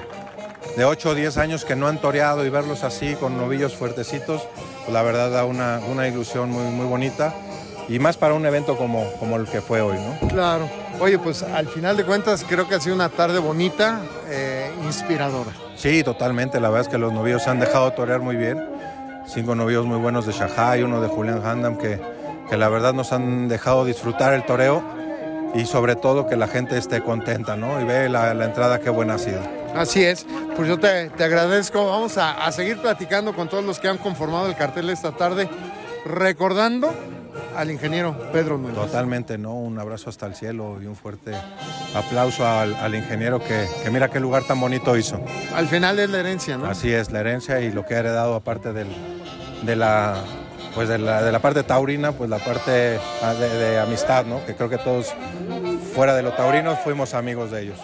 de 0.76 0.84
8 0.84 1.10
o 1.10 1.14
10 1.14 1.38
años 1.38 1.64
que 1.64 1.76
no 1.76 1.88
han 1.88 1.98
toreado 1.98 2.44
y 2.46 2.50
verlos 2.50 2.84
así 2.84 3.14
con 3.14 3.36
novillos 3.36 3.76
fuertecitos, 3.76 4.46
pues 4.80 4.92
la 4.92 5.02
verdad 5.02 5.30
da 5.30 5.44
una, 5.44 5.80
una, 5.88 6.08
ilusión 6.08 6.50
muy, 6.50 6.64
muy 6.64 6.86
bonita 6.86 7.34
y 7.88 7.98
más 7.98 8.16
para 8.16 8.34
un 8.34 8.44
evento 8.46 8.76
como, 8.76 9.10
como 9.18 9.36
el 9.36 9.46
que 9.46 9.60
fue 9.60 9.80
hoy, 9.80 9.96
¿no? 9.98 10.28
Claro. 10.28 10.68
Oye, 11.00 11.18
pues 11.18 11.42
al 11.42 11.68
final 11.68 11.96
de 11.96 12.04
cuentas 12.04 12.44
creo 12.46 12.68
que 12.68 12.74
ha 12.74 12.80
sido 12.80 12.94
una 12.94 13.08
tarde 13.08 13.38
bonita, 13.38 14.02
eh, 14.28 14.70
inspiradora. 14.84 15.52
Sí, 15.76 16.02
totalmente. 16.02 16.60
La 16.60 16.68
verdad 16.68 16.86
es 16.86 16.88
que 16.88 16.98
los 16.98 17.12
novillos 17.12 17.42
se 17.42 17.50
han 17.50 17.60
dejado 17.60 17.92
torear 17.92 18.20
muy 18.20 18.36
bien. 18.36 18.64
Cinco 19.26 19.54
novillos 19.54 19.86
muy 19.86 19.98
buenos 19.98 20.26
de 20.26 20.32
Shahai, 20.32 20.82
uno 20.82 21.00
de 21.00 21.08
Julián 21.08 21.42
Handam, 21.44 21.76
que, 21.78 22.00
que 22.48 22.56
la 22.56 22.68
verdad 22.68 22.94
nos 22.94 23.12
han 23.12 23.48
dejado 23.48 23.84
disfrutar 23.84 24.32
el 24.34 24.44
toreo 24.44 24.82
y 25.54 25.66
sobre 25.66 25.96
todo 25.96 26.26
que 26.26 26.36
la 26.36 26.48
gente 26.48 26.76
esté 26.76 27.02
contenta, 27.02 27.56
¿no? 27.56 27.80
Y 27.80 27.84
ve 27.84 28.08
la, 28.08 28.34
la 28.34 28.44
entrada 28.44 28.80
qué 28.80 28.90
buena 28.90 29.14
ha 29.14 29.18
sido. 29.18 29.40
Así 29.74 30.02
es, 30.02 30.26
pues 30.56 30.68
yo 30.68 30.78
te, 30.78 31.10
agradezco. 31.22 31.86
Vamos 31.86 32.16
a, 32.18 32.50
seguir 32.52 32.78
platicando 32.78 33.34
con 33.34 33.48
todos 33.48 33.64
los 33.64 33.78
que 33.78 33.88
han 33.88 33.98
conformado 33.98 34.46
el 34.46 34.56
cartel 34.56 34.90
esta 34.90 35.12
tarde, 35.12 35.48
recordando 36.04 36.92
al 37.56 37.70
ingeniero 37.70 38.16
Pedro 38.32 38.58
Núñez. 38.58 38.76
Totalmente, 38.76 39.38
¿no? 39.38 39.54
Un 39.54 39.78
abrazo 39.78 40.10
hasta 40.10 40.26
el 40.26 40.34
cielo 40.34 40.78
y 40.82 40.86
un 40.86 40.96
fuerte 40.96 41.32
aplauso 41.94 42.46
al, 42.46 42.94
ingeniero 42.94 43.40
que, 43.40 43.66
mira 43.90 44.10
qué 44.10 44.20
lugar 44.20 44.44
tan 44.44 44.60
bonito 44.60 44.96
hizo. 44.96 45.20
Al 45.54 45.68
final 45.68 45.98
es 45.98 46.10
la 46.10 46.20
herencia, 46.20 46.56
¿no? 46.56 46.66
Así 46.66 46.92
es, 46.92 47.10
la 47.12 47.20
herencia 47.20 47.60
y 47.60 47.70
lo 47.70 47.86
que 47.86 47.94
ha 47.94 47.98
heredado 47.98 48.34
aparte 48.34 48.72
del, 48.72 48.88
de 49.62 49.76
la 49.76 50.16
pues 50.74 50.88
de 50.88 50.98
la, 50.98 51.22
de 51.22 51.32
la, 51.32 51.40
parte 51.40 51.62
taurina, 51.62 52.12
pues 52.12 52.30
la 52.30 52.38
parte 52.38 52.98
ah, 53.22 53.34
de, 53.34 53.48
de, 53.48 53.78
amistad, 53.78 54.24
¿no? 54.24 54.44
Que 54.46 54.54
creo 54.54 54.68
que 54.68 54.78
todos 54.78 55.14
fuera 55.94 56.14
de 56.14 56.22
lo 56.22 56.32
taurino 56.32 56.76
fuimos 56.76 57.14
amigos 57.14 57.50
de 57.50 57.62
ellos. 57.62 57.78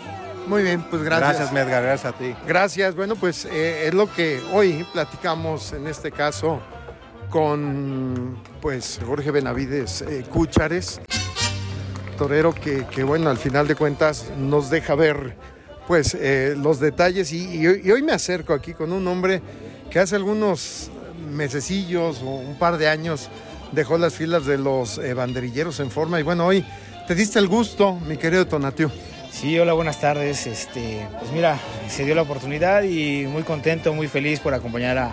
Muy 0.47 0.63
bien, 0.63 0.83
pues 0.91 1.03
gracias. 1.03 1.31
Gracias, 1.31 1.53
Medgar, 1.53 1.83
gracias 1.83 2.15
a 2.15 2.19
ti. 2.19 2.35
Gracias. 2.47 2.95
Bueno, 2.95 3.17
pues 3.17 3.47
eh, 3.47 3.87
es 3.87 3.95
lo 3.95 4.13
que 4.13 4.41
hoy 4.53 4.87
platicamos 4.93 5.73
en 5.73 5.87
este 5.87 6.11
caso 6.13 6.61
con 7.31 8.39
pues 8.61 9.01
Jorge 9.05 9.31
Benavides 9.31 10.03
eh, 10.03 10.25
Cúchares, 10.31 11.01
torero 12.19 12.55
que, 12.55 13.05
bueno, 13.05 13.31
al 13.31 13.39
final 13.39 13.67
de 13.67 13.75
cuentas 13.75 14.31
nos 14.39 14.71
deja 14.71 14.95
ver 14.95 15.37
pues 15.89 16.15
eh, 16.15 16.55
los 16.57 16.79
detalles 16.79 17.33
y, 17.33 17.67
hoy 17.67 18.03
me 18.03 18.13
acerco 18.13 18.53
aquí 18.53 18.73
con 18.73 18.93
un 18.93 19.07
hombre 19.09 19.43
que 19.91 19.99
hace 19.99 20.17
algunos 20.17 20.91
mesecillos 21.25 22.23
o 22.23 22.27
un 22.27 22.57
par 22.57 22.79
de 22.79 22.89
años 22.89 23.29
dejó 23.73 23.99
las 23.99 24.15
filas 24.15 24.47
de 24.47 24.59
los 24.59 25.01
banderilleros 25.17 25.81
en 25.81 25.91
forma 25.91 26.21
y 26.21 26.23
bueno, 26.23 26.47
hoy 26.47 26.65
te 27.07 27.15
diste 27.15 27.39
el 27.39 27.49
gusto, 27.49 27.95
mi 28.07 28.17
querido 28.17 28.47
Tonatiu. 28.47 28.91
Sí, 29.35 29.59
hola, 29.59 29.73
buenas 29.73 30.01
tardes. 30.01 30.47
Este, 30.47 31.07
pues 31.19 31.33
mira, 31.33 31.59
se 31.89 32.05
dio 32.05 32.15
la 32.15 32.23
oportunidad 32.23 32.85
y 32.85 33.27
muy 33.27 33.43
contento, 33.43 33.93
muy 33.93 34.07
feliz 34.07 34.39
por 34.39 34.55
acompañar 34.55 34.97
a, 34.97 35.13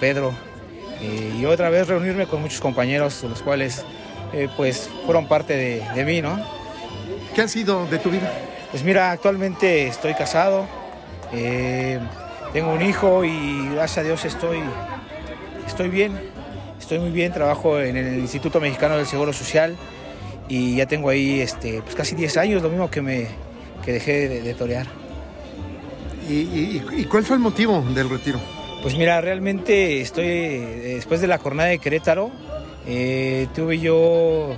Pedro 0.00 0.32
eh, 1.00 1.36
y 1.38 1.44
otra 1.44 1.68
vez 1.68 1.88
reunirme 1.88 2.26
con 2.26 2.40
muchos 2.40 2.60
compañeros, 2.60 3.22
los 3.24 3.42
cuales 3.42 3.84
eh, 4.32 4.48
pues 4.56 4.88
fueron 5.04 5.26
parte 5.26 5.56
de, 5.56 6.04
mí, 6.04 6.22
¿no? 6.22 6.42
¿Qué 7.34 7.42
ha 7.42 7.48
sido 7.48 7.86
de 7.86 7.98
tu 7.98 8.10
vida? 8.10 8.32
Pues 8.70 8.82
mira, 8.82 9.10
actualmente 9.10 9.88
estoy 9.88 10.14
casado, 10.14 10.66
eh, 11.32 11.98
tengo 12.52 12.72
un 12.72 12.82
hijo 12.82 13.24
y 13.24 13.68
gracias 13.74 13.98
a 13.98 14.02
Dios 14.04 14.24
estoy, 14.24 14.60
estoy 15.80 15.96
bien, 15.96 16.12
estoy 16.78 16.98
muy 16.98 17.10
bien, 17.10 17.32
trabajo 17.32 17.80
en 17.80 17.96
el 17.96 18.18
Instituto 18.18 18.60
Mexicano 18.60 18.98
del 18.98 19.06
Seguro 19.06 19.32
Social 19.32 19.78
y 20.46 20.76
ya 20.76 20.84
tengo 20.84 21.08
ahí 21.08 21.40
este, 21.40 21.80
pues 21.80 21.94
casi 21.94 22.14
10 22.14 22.36
años, 22.36 22.62
lo 22.62 22.68
mismo 22.68 22.90
que 22.90 23.00
me, 23.00 23.28
que 23.82 23.94
dejé 23.94 24.28
de, 24.28 24.52
torear. 24.52 24.86
¿Y, 26.28 26.80
cuál 27.08 27.24
fue 27.24 27.36
el 27.36 27.40
motivo 27.40 27.82
del 27.94 28.10
retiro? 28.10 28.38
Pues 28.82 28.94
mira, 28.94 29.22
realmente 29.22 30.02
estoy, 30.02 30.58
después 30.58 31.22
de 31.22 31.28
la 31.28 31.38
jornada 31.38 31.70
de 31.70 31.78
Querétaro, 31.78 32.30
eh, 32.86 33.46
tuve 33.54 33.78
yo 33.78 34.54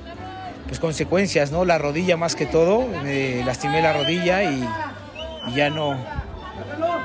pues 0.66 0.80
consecuencias, 0.80 1.52
¿no? 1.52 1.64
La 1.64 1.78
rodilla 1.78 2.16
más 2.16 2.34
que 2.34 2.46
todo, 2.46 2.88
me 3.04 3.44
lastimé 3.44 3.80
la 3.80 3.92
rodilla 3.92 4.42
y, 4.42 4.68
y 5.46 5.54
ya 5.54 5.70
no, 5.70 5.96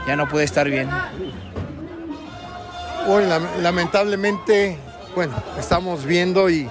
ya 0.07 0.15
no 0.15 0.27
puede 0.27 0.45
estar 0.45 0.67
bien. 0.67 0.89
Hoy 3.09 3.23
lamentablemente, 3.61 4.77
bueno, 5.15 5.41
estamos 5.57 6.03
viendo 6.03 6.49
y 6.49 6.69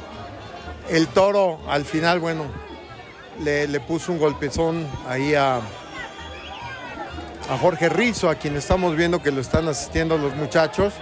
el 0.91 1.09
toro 1.09 1.59
al 1.67 1.87
final, 1.87 2.21
bueno, 2.21 2.45
le, 3.43 3.81
puso 3.81 4.13
un 4.13 4.19
golpezón 4.19 4.87
ahí 5.09 5.35
a, 5.35 5.57
a 5.57 7.59
Jorge 7.59 7.89
Rizo, 7.89 8.29
a 8.29 8.35
quien 8.35 8.55
estamos 8.55 8.97
viendo 8.97 9.23
que 9.23 9.31
lo 9.31 9.41
están 9.41 9.67
asistiendo 9.67 10.19
los 10.19 10.37
muchachos. 10.37 10.93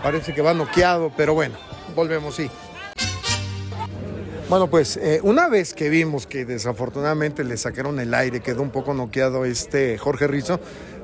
Parece 0.00 0.32
que 0.32 0.42
va 0.42 0.54
noqueado, 0.54 1.10
pero 1.16 1.34
bueno, 1.34 1.56
volvemos, 1.96 2.36
sí. 2.36 2.48
Bueno, 4.48 4.70
pues 4.70 4.96
eh, 4.96 5.18
una 5.24 5.48
vez 5.48 5.74
que 5.74 5.88
vimos 5.88 6.28
que 6.28 6.44
desafortunadamente 6.44 7.42
le 7.42 7.56
sacaron 7.56 7.98
el 7.98 8.14
aire, 8.14 8.40
quedó 8.40 8.62
un 8.62 8.70
poco 8.70 8.94
noqueado 8.94 9.44
este 9.44 9.98
Jorge 9.98 10.28
Rizo, 10.28 10.60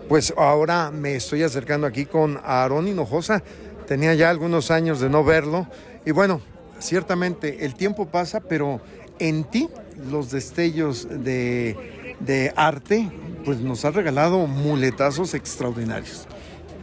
pues 0.08 0.34
ahora 0.36 0.90
me 0.90 1.16
estoy 1.16 1.42
acercando 1.42 1.86
aquí 1.86 2.06
con 2.06 2.40
Aarón 2.44 2.88
Hinojosa. 2.88 3.42
Tenía 3.86 4.14
ya 4.14 4.30
algunos 4.30 4.70
años 4.70 5.00
de 5.00 5.08
no 5.08 5.24
verlo. 5.24 5.66
Y 6.04 6.10
bueno, 6.10 6.40
ciertamente 6.78 7.64
el 7.64 7.74
tiempo 7.74 8.06
pasa, 8.06 8.40
pero 8.40 8.80
en 9.18 9.44
ti 9.44 9.68
los 10.10 10.30
destellos 10.30 11.06
de, 11.08 12.16
de 12.20 12.52
arte, 12.56 13.10
pues 13.44 13.60
nos 13.60 13.84
ha 13.84 13.90
regalado 13.90 14.46
muletazos 14.46 15.34
extraordinarios. 15.34 16.26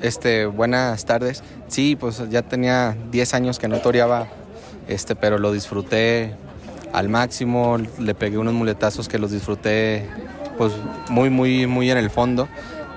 Este, 0.02 0.46
buenas 0.46 1.06
tardes. 1.06 1.44
Sí, 1.68 1.96
pues 1.96 2.22
ya 2.30 2.42
tenía 2.42 2.98
10 3.12 3.34
años 3.36 3.60
que 3.60 3.68
no 3.68 3.80
toreaba, 3.80 4.28
este, 4.88 5.16
pero 5.16 5.38
lo 5.38 5.52
disfruté 5.52 6.34
al 6.92 7.08
máximo, 7.08 7.78
le 8.00 8.16
pegué 8.16 8.38
unos 8.38 8.54
muletazos 8.54 9.08
que 9.08 9.18
los 9.18 9.32
disfruté 9.32 10.10
pues 10.58 10.74
muy 11.10 11.30
muy 11.30 11.68
muy 11.68 11.90
en 11.90 11.98
el 11.98 12.10
fondo. 12.10 12.48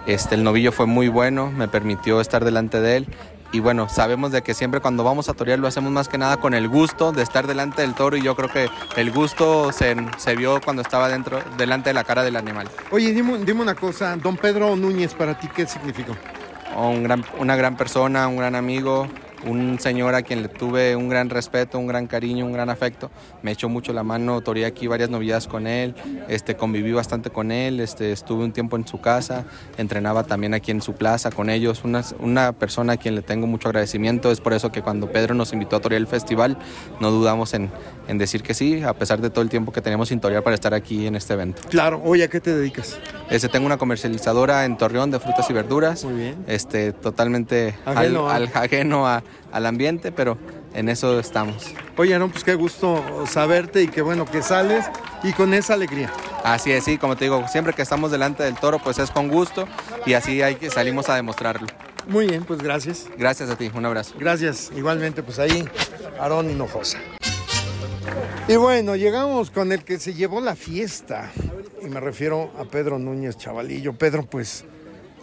Este, 0.06 0.34
el 0.34 0.44
novillo 0.44 0.73
fue 0.73 0.87
muy 0.87 1.08
bueno, 1.08 1.50
me 1.50 1.68
permitió 1.68 2.20
estar 2.20 2.44
delante 2.44 2.80
de 2.80 2.99
él 2.99 3.06
y 3.54 3.61
bueno, 3.61 3.88
sabemos 3.88 4.32
de 4.32 4.42
que 4.42 4.52
siempre 4.52 4.80
cuando 4.80 5.04
vamos 5.04 5.28
a 5.28 5.34
torear 5.34 5.61
lo 5.61 5.68
hacemos 5.68 5.92
más 5.92 6.08
que 6.08 6.18
nada 6.18 6.38
con 6.38 6.54
el 6.54 6.66
gusto 6.68 7.12
de 7.12 7.23
estar 7.23 7.46
delante 7.46 7.82
del 7.82 7.94
toro 7.94 8.16
y 8.16 8.23
yo 8.23 8.34
creo 8.34 8.49
que 8.49 8.68
el 8.96 9.12
gusto 9.12 9.70
se, 9.70 9.94
se 10.16 10.34
vio 10.34 10.61
cuando 10.61 10.82
estaba 10.82 11.08
dentro, 11.08 11.40
delante 11.56 11.90
de 11.90 11.94
la 11.94 12.02
cara 12.02 12.25
del 12.25 12.34
animal. 12.34 12.68
Oye, 12.90 13.12
dime, 13.12 13.38
dime 13.44 13.62
una 13.62 13.76
cosa, 13.76 14.16
don 14.16 14.37
Pedro 14.37 14.75
Núñez, 14.75 15.14
¿para 15.14 15.38
ti 15.38 15.49
qué 15.54 15.66
significó? 15.66 16.16
Un 16.76 17.04
gran, 17.04 17.25
una 17.38 17.54
gran 17.54 17.76
persona, 17.76 18.26
un 18.26 18.38
gran 18.38 18.56
amigo, 18.56 19.06
un 19.46 19.78
señor 19.80 20.14
a 20.14 20.22
quien 20.22 20.42
le 20.42 20.48
tuve 20.48 20.96
un 20.96 21.08
gran 21.08 21.30
respeto, 21.30 21.78
un 21.78 21.86
gran 21.86 22.06
cariño, 22.06 22.44
un 22.46 22.52
gran 22.52 22.70
afecto. 22.70 23.10
Me 23.42 23.52
echó 23.52 23.68
mucho 23.68 23.92
la 23.92 24.02
mano, 24.02 24.40
toreé 24.40 24.64
aquí 24.66 24.86
varias 24.86 25.10
novedades 25.10 25.46
con 25.46 25.66
él, 25.66 25.94
este, 26.28 26.56
conviví 26.56 26.92
bastante 26.92 27.30
con 27.30 27.50
él, 27.52 27.80
este, 27.80 28.12
estuve 28.12 28.44
un 28.44 28.52
tiempo 28.52 28.76
en 28.76 28.86
su 28.86 29.00
casa, 29.00 29.44
entrenaba 29.78 30.24
también 30.24 30.54
aquí 30.54 30.70
en 30.70 30.80
su 30.82 30.94
plaza 30.94 31.30
con 31.30 31.50
ellos. 31.50 31.82
Una, 31.84 32.02
una 32.20 32.52
persona 32.52 32.94
a 32.94 32.96
quien 32.96 33.14
le 33.14 33.22
tengo 33.22 33.46
mucho 33.46 33.68
agradecimiento, 33.68 34.30
es 34.30 34.40
por 34.40 34.52
eso 34.54 34.72
que 34.72 34.82
cuando 34.82 35.10
Pedro 35.10 35.34
nos 35.34 35.52
invitó 35.52 35.76
a 35.76 35.80
torear 35.80 36.00
el 36.00 36.06
festival, 36.06 36.56
no 37.00 37.10
dudamos 37.10 37.54
en, 37.54 37.70
en 38.08 38.18
decir 38.18 38.42
que 38.42 38.54
sí, 38.54 38.82
a 38.82 38.94
pesar 38.94 39.20
de 39.20 39.30
todo 39.30 39.42
el 39.42 39.48
tiempo 39.50 39.72
que 39.72 39.80
tenemos 39.80 40.08
sin 40.08 40.20
torear 40.20 40.42
para 40.42 40.54
estar 40.54 40.74
aquí 40.74 41.06
en 41.06 41.16
este 41.16 41.34
evento. 41.34 41.62
Claro, 41.68 42.00
oye, 42.04 42.24
¿a 42.24 42.28
qué 42.28 42.40
te 42.40 42.54
dedicas? 42.56 42.98
Este, 43.30 43.48
tengo 43.48 43.66
una 43.66 43.76
comercializadora 43.78 44.64
en 44.64 44.76
Torreón 44.76 45.10
de 45.10 45.20
frutas 45.20 45.48
y 45.50 45.52
verduras. 45.52 46.04
Muy 46.04 46.14
bien. 46.14 46.36
Este, 46.46 46.92
totalmente 46.92 47.74
Ajeno 47.84 48.28
al, 48.30 48.44
al- 48.44 48.50
ajeno 48.54 49.06
a- 49.06 49.22
al 49.52 49.66
ambiente, 49.66 50.12
pero 50.12 50.38
en 50.74 50.88
eso 50.88 51.18
estamos. 51.20 51.72
Oye, 51.96 52.18
no, 52.18 52.28
pues 52.28 52.44
qué 52.44 52.54
gusto 52.54 53.24
saberte 53.26 53.82
y 53.82 53.88
qué 53.88 54.02
bueno 54.02 54.24
que 54.24 54.42
sales 54.42 54.84
y 55.22 55.32
con 55.32 55.54
esa 55.54 55.74
alegría. 55.74 56.12
Así 56.42 56.72
es, 56.72 56.84
sí, 56.84 56.98
como 56.98 57.16
te 57.16 57.24
digo, 57.24 57.46
siempre 57.48 57.72
que 57.72 57.82
estamos 57.82 58.10
delante 58.10 58.42
del 58.42 58.56
toro, 58.56 58.78
pues 58.78 58.98
es 58.98 59.10
con 59.10 59.28
gusto 59.28 59.66
y 60.04 60.14
así 60.14 60.42
hay 60.42 60.56
que 60.56 60.70
salimos 60.70 61.08
a 61.08 61.14
demostrarlo. 61.14 61.66
Muy 62.06 62.26
bien, 62.26 62.44
pues 62.44 62.60
gracias. 62.60 63.06
Gracias 63.16 63.48
a 63.48 63.56
ti, 63.56 63.70
un 63.74 63.86
abrazo. 63.86 64.14
Gracias. 64.18 64.70
Igualmente, 64.76 65.22
pues 65.22 65.38
ahí, 65.38 65.66
Aarón 66.20 66.50
Hinojosa. 66.50 66.98
Y 68.46 68.56
bueno, 68.56 68.94
llegamos 68.94 69.50
con 69.50 69.72
el 69.72 69.84
que 69.84 69.98
se 69.98 70.12
llevó 70.12 70.40
la 70.40 70.54
fiesta. 70.54 71.32
Y 71.82 71.86
me 71.86 72.00
refiero 72.00 72.50
a 72.58 72.64
Pedro 72.64 72.98
Núñez 72.98 73.38
Chavalillo. 73.38 73.94
Pedro, 73.94 74.24
pues 74.26 74.64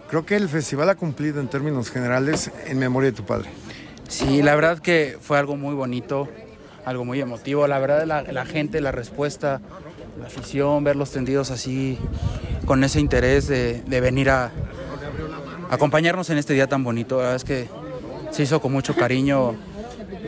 creo 0.10 0.26
que 0.26 0.36
el 0.36 0.50
festival 0.50 0.90
ha 0.90 0.96
cumplido 0.96 1.40
en 1.40 1.48
términos 1.48 1.92
generales 1.92 2.50
en 2.66 2.80
memoria 2.80 3.12
de 3.12 3.18
tu 3.18 3.24
padre. 3.24 3.50
Sí, 4.12 4.42
la 4.42 4.56
verdad 4.56 4.80
que 4.80 5.18
fue 5.22 5.38
algo 5.40 5.56
muy 5.56 5.74
bonito, 5.74 6.28
algo 6.84 7.06
muy 7.06 7.22
emotivo. 7.22 7.66
La 7.66 7.80
verdad, 7.80 8.06
la, 8.06 8.24
la 8.24 8.46
gente, 8.46 8.82
la 8.82 8.92
respuesta, 8.92 9.62
la 10.20 10.28
afición, 10.28 10.84
ver 10.84 10.98
los 10.98 11.12
tendidos 11.12 11.50
así, 11.50 11.98
con 12.66 12.84
ese 12.84 13.00
interés 13.00 13.48
de, 13.48 13.82
de 13.82 14.02
venir 14.02 14.30
a 14.30 14.52
acompañarnos 15.70 16.30
en 16.30 16.38
este 16.40 16.54
día 16.54 16.68
tan 16.68 16.84
bonito. 16.84 17.16
La 17.18 17.22
verdad 17.22 17.36
es 17.38 17.46
que 17.46 17.70
se 18.32 18.44
hizo 18.44 18.60
con 18.60 18.74
mucho 18.74 18.94
cariño 18.96 19.56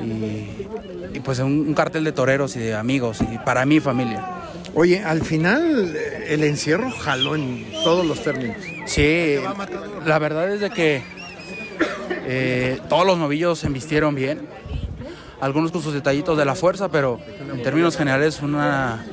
y, 0.01 0.65
y 1.17 1.19
pues 1.21 1.39
un, 1.39 1.51
un 1.67 1.73
cartel 1.73 2.05
de 2.05 2.13
toreros 2.13 2.55
y 2.55 2.59
de 2.59 2.75
amigos 2.75 3.19
y 3.21 3.37
para 3.39 3.65
mi 3.65 3.81
familia. 3.81 4.25
Oye, 4.75 5.03
al 5.03 5.23
final 5.23 5.93
eh, 5.93 6.27
el 6.29 6.45
encierro 6.45 6.89
jaló 6.89 7.35
en 7.35 7.69
todos 7.83 8.05
los 8.05 8.23
términos. 8.23 8.55
Sí, 8.85 9.35
la 10.05 10.19
verdad 10.19 10.53
es 10.53 10.61
de 10.61 10.69
que 10.69 11.03
eh, 12.25 12.79
todos 12.89 13.05
los 13.05 13.17
novillos 13.17 13.59
se 13.59 13.67
embistieron 13.67 14.15
bien, 14.15 14.47
algunos 15.41 15.71
con 15.71 15.81
sus 15.81 15.93
detallitos 15.93 16.37
de 16.37 16.45
la 16.45 16.55
fuerza, 16.55 16.89
pero 16.89 17.19
en 17.51 17.61
términos 17.63 17.97
generales 17.97 18.41
una, 18.41 19.05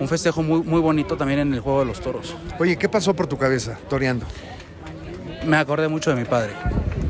un 0.00 0.08
festejo 0.08 0.42
muy, 0.42 0.62
muy 0.62 0.80
bonito 0.80 1.16
también 1.16 1.40
en 1.40 1.54
el 1.54 1.60
juego 1.60 1.80
de 1.80 1.86
los 1.86 2.00
toros. 2.00 2.34
Oye, 2.58 2.76
¿qué 2.76 2.88
pasó 2.88 3.14
por 3.14 3.26
tu 3.26 3.38
cabeza, 3.38 3.78
toreando? 3.88 4.26
Me 5.46 5.56
acordé 5.56 5.88
mucho 5.88 6.10
de 6.10 6.16
mi 6.16 6.24
padre, 6.24 6.52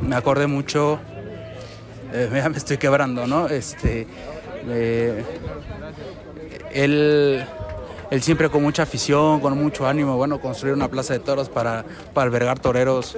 me 0.03 0.17
acordé 0.17 0.47
mucho, 0.47 0.99
eh, 2.13 2.29
me 2.51 2.57
estoy 2.59 2.77
quebrando, 2.77 3.27
¿no? 3.27 3.49
Este, 3.49 4.07
eh, 4.69 5.25
él, 6.73 7.45
él 8.11 8.23
siempre 8.23 8.51
con 8.51 8.63
mucha 8.63 8.83
afición, 8.83 9.41
con 9.41 9.57
mucho 9.57 9.87
ánimo, 9.87 10.17
bueno, 10.17 10.41
construir 10.41 10.75
una 10.75 10.89
plaza 10.89 11.15
de 11.15 11.21
toros 11.21 11.49
para, 11.49 11.85
para 12.13 12.27
albergar 12.27 12.59
toreros 12.59 13.17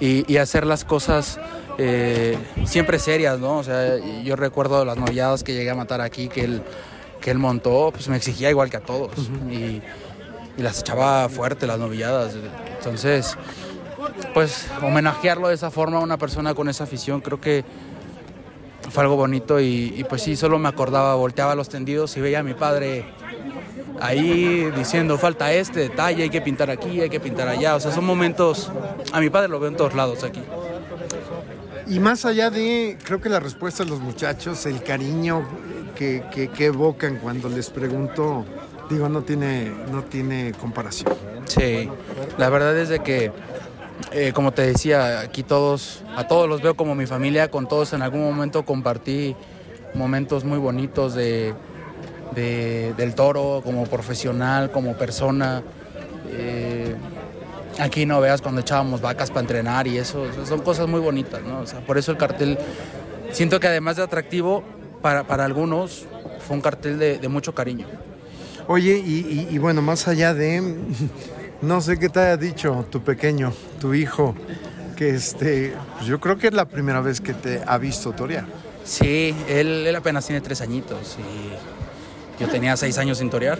y, 0.00 0.30
y 0.32 0.36
hacer 0.38 0.66
las 0.66 0.84
cosas 0.84 1.38
eh, 1.78 2.36
siempre 2.64 2.98
serias, 2.98 3.38
¿no? 3.38 3.58
O 3.58 3.64
sea, 3.64 3.98
yo 4.22 4.36
recuerdo 4.36 4.84
las 4.84 4.96
novilladas 4.96 5.44
que 5.44 5.54
llegué 5.54 5.70
a 5.70 5.74
matar 5.74 6.00
aquí, 6.00 6.28
que 6.28 6.44
él, 6.44 6.62
que 7.20 7.30
él 7.30 7.38
montó, 7.38 7.90
pues 7.92 8.08
me 8.08 8.16
exigía 8.16 8.50
igual 8.50 8.70
que 8.70 8.78
a 8.78 8.80
todos 8.80 9.12
y, 9.50 9.80
y 10.56 10.62
las 10.62 10.80
echaba 10.80 11.28
fuerte 11.28 11.66
las 11.66 11.78
novilladas. 11.78 12.34
Entonces, 12.78 13.36
pues 14.34 14.66
homenajearlo 14.82 15.48
de 15.48 15.54
esa 15.54 15.70
forma 15.70 15.98
a 15.98 16.00
una 16.00 16.18
persona 16.18 16.54
con 16.54 16.68
esa 16.68 16.84
afición, 16.84 17.20
creo 17.20 17.40
que 17.40 17.64
fue 18.90 19.02
algo 19.02 19.16
bonito 19.16 19.60
y, 19.60 19.94
y, 19.96 20.04
pues 20.04 20.22
sí, 20.22 20.36
solo 20.36 20.58
me 20.58 20.68
acordaba, 20.68 21.14
volteaba 21.14 21.54
los 21.54 21.68
tendidos 21.68 22.16
y 22.16 22.20
veía 22.20 22.40
a 22.40 22.42
mi 22.42 22.54
padre 22.54 23.04
ahí 24.00 24.70
diciendo 24.76 25.18
falta 25.18 25.52
este 25.52 25.80
detalle, 25.80 26.22
hay 26.24 26.30
que 26.30 26.40
pintar 26.40 26.70
aquí, 26.70 27.00
hay 27.00 27.10
que 27.10 27.20
pintar 27.20 27.48
allá, 27.48 27.76
o 27.76 27.80
sea, 27.80 27.92
son 27.92 28.04
momentos, 28.04 28.70
a 29.12 29.20
mi 29.20 29.30
padre 29.30 29.48
lo 29.48 29.58
veo 29.60 29.70
en 29.70 29.76
todos 29.76 29.94
lados 29.94 30.24
aquí. 30.24 30.40
Y 31.86 32.00
más 32.00 32.24
allá 32.24 32.50
de, 32.50 32.98
creo 33.02 33.20
que 33.20 33.28
la 33.28 33.40
respuesta 33.40 33.82
de 33.84 33.90
los 33.90 34.00
muchachos, 34.00 34.66
el 34.66 34.82
cariño 34.82 35.42
que, 35.96 36.22
que- 36.30 36.48
que 36.48 36.66
evocan 36.66 37.16
cuando 37.16 37.48
les 37.48 37.70
pregunto, 37.70 38.44
digo, 38.90 39.08
no 39.08 39.22
tiene, 39.22 39.72
no 39.90 40.02
tiene 40.04 40.52
comparación. 40.60 41.12
Sí, 41.46 41.88
la 42.36 42.50
verdad 42.50 42.76
es 42.78 42.90
de 42.90 43.00
que, 43.00 43.32
eh, 44.12 44.32
como 44.34 44.52
te 44.52 44.62
decía, 44.62 45.20
aquí 45.20 45.42
todos, 45.42 46.04
a 46.14 46.28
todos 46.28 46.46
los 46.48 46.60
veo 46.60 46.74
como 46.76 46.94
mi 46.94 47.06
familia, 47.06 47.50
con 47.50 47.66
todos 47.66 47.94
en 47.94 48.02
algún 48.02 48.22
momento 48.22 48.64
compartí 48.66 49.34
momentos 49.94 50.44
muy 50.44 50.58
bonitos 50.58 51.14
de, 51.14 51.54
de- 52.34 52.94
del 52.96 53.14
toro, 53.14 53.60
como 53.64 53.84
profesional, 53.86 54.70
como 54.70 54.94
persona. 54.94 55.62
Eh, 56.30 56.94
aquí 57.78 58.06
no 58.06 58.20
veas 58.20 58.42
cuando 58.42 58.60
echábamos 58.60 59.00
vacas 59.00 59.30
para 59.30 59.40
entrenar 59.40 59.86
y 59.86 59.98
eso, 59.98 60.22
o 60.22 60.32
sea, 60.32 60.46
son 60.46 60.60
cosas 60.60 60.86
muy 60.88 61.00
bonitas, 61.00 61.42
¿no? 61.42 61.60
O 61.60 61.66
sea, 61.66 61.80
por 61.80 61.96
eso 61.98 62.10
el 62.12 62.18
cartel, 62.18 62.58
siento 63.32 63.60
que 63.60 63.68
además 63.68 63.96
de 63.96 64.02
atractivo, 64.02 64.62
para, 65.02 65.24
para 65.24 65.44
algunos 65.44 66.06
fue 66.46 66.56
un 66.56 66.62
cartel 66.62 66.98
de- 66.98 67.18
de 67.18 67.28
mucho 67.28 67.54
cariño. 67.54 67.86
Oye, 68.66 68.98
y, 68.98 69.46
y- 69.50 69.54
y 69.54 69.58
bueno, 69.58 69.80
más 69.80 70.08
allá 70.08 70.34
de, 70.34 70.62
no 71.62 71.80
sé 71.80 71.98
qué 71.98 72.08
te 72.08 72.20
haya 72.20 72.36
dicho 72.36 72.84
tu 72.90 73.00
pequeño, 73.02 73.52
tu 73.80 73.94
hijo, 73.94 74.34
que 74.96 75.10
este, 75.10 75.72
pues 75.96 76.06
yo 76.06 76.18
creo 76.20 76.36
que 76.36 76.48
es 76.48 76.52
la 76.54 76.64
primera 76.66 77.00
vez 77.00 77.20
que 77.20 77.32
te 77.32 77.62
ha 77.64 77.78
visto 77.78 78.12
torear. 78.12 78.44
Sí, 78.84 79.34
él, 79.48 79.86
él 79.86 79.94
apenas 79.96 80.26
tiene 80.26 80.40
tres 80.40 80.60
añitos 80.60 81.16
y 81.18 81.77
yo 82.40 82.48
tenía 82.48 82.76
seis 82.76 82.98
años 82.98 83.18
sin 83.18 83.30
torear. 83.30 83.58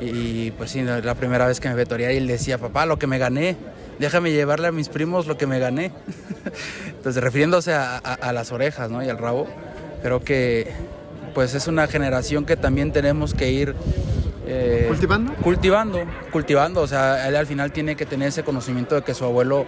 Y 0.00 0.50
pues 0.52 0.70
sí, 0.72 0.82
la 0.82 1.14
primera 1.14 1.46
vez 1.46 1.58
que 1.60 1.68
me 1.68 1.74
ve 1.74 1.86
torear 1.86 2.12
y 2.12 2.16
él 2.18 2.26
decía, 2.26 2.58
papá, 2.58 2.84
lo 2.84 2.98
que 2.98 3.06
me 3.06 3.18
gané, 3.18 3.56
déjame 3.98 4.30
llevarle 4.30 4.68
a 4.68 4.72
mis 4.72 4.88
primos 4.90 5.26
lo 5.26 5.38
que 5.38 5.46
me 5.46 5.58
gané. 5.58 5.90
Entonces, 6.88 7.22
refiriéndose 7.22 7.72
a, 7.72 7.96
a- 7.96 8.14
a 8.14 8.32
las 8.32 8.52
orejas 8.52 8.90
¿no? 8.90 9.02
y 9.02 9.08
al 9.08 9.16
rabo, 9.18 9.46
creo 10.02 10.22
que 10.22 10.70
pues 11.34 11.54
es 11.54 11.66
una 11.66 11.86
generación 11.86 12.44
que 12.46 12.56
también 12.56 12.92
tenemos 12.92 13.34
que 13.34 13.50
ir 13.50 13.74
eh, 14.46 14.84
¿Cultivando? 14.88 15.34
Cultivando, 15.42 16.04
cultivando. 16.30 16.80
O 16.82 16.86
sea, 16.86 17.26
él 17.28 17.36
al 17.36 17.46
final 17.46 17.72
tiene 17.72 17.96
que 17.96 18.06
tener 18.06 18.28
ese 18.28 18.42
conocimiento 18.44 18.94
de 18.94 19.02
que 19.02 19.12
su 19.14 19.24
abuelo 19.24 19.64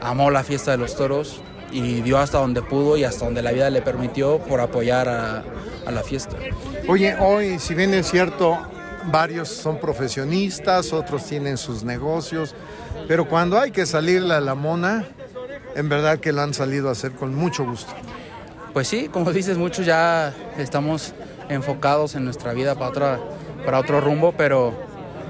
amó 0.00 0.30
la 0.30 0.44
fiesta 0.44 0.70
de 0.70 0.76
los 0.78 0.94
toros 0.94 1.40
y 1.72 2.00
dio 2.02 2.18
hasta 2.18 2.38
donde 2.38 2.62
pudo 2.62 2.96
y 2.96 3.04
hasta 3.04 3.24
donde 3.24 3.42
la 3.42 3.50
vida 3.52 3.68
le 3.70 3.82
permitió 3.82 4.38
por 4.38 4.60
apoyar 4.60 5.08
a, 5.08 5.42
a 5.88 5.90
la 5.90 6.02
fiesta. 6.02 6.36
Oye, 6.86 7.16
hoy, 7.18 7.58
si 7.58 7.74
bien 7.74 7.94
es 7.94 8.10
cierto, 8.10 8.58
varios 9.10 9.48
son 9.48 9.80
profesionistas, 9.80 10.92
otros 10.92 11.24
tienen 11.24 11.56
sus 11.56 11.82
negocios, 11.82 12.54
pero 13.08 13.26
cuando 13.26 13.58
hay 13.58 13.70
que 13.70 13.86
salirle 13.86 14.34
a 14.34 14.40
la 14.40 14.54
mona, 14.54 15.06
en 15.74 15.88
verdad 15.88 16.18
que 16.18 16.32
lo 16.32 16.42
han 16.42 16.52
salido 16.52 16.90
a 16.90 16.92
hacer 16.92 17.12
con 17.12 17.34
mucho 17.34 17.64
gusto. 17.64 17.92
Pues 18.74 18.86
sí, 18.86 19.08
como 19.08 19.32
dices, 19.32 19.56
muchos 19.56 19.86
ya 19.86 20.34
estamos 20.58 21.14
enfocados 21.48 22.14
en 22.14 22.24
nuestra 22.24 22.52
vida 22.52 22.74
para, 22.74 22.88
otra, 22.90 23.20
para 23.64 23.78
otro 23.78 24.00
rumbo, 24.02 24.34
pero, 24.36 24.74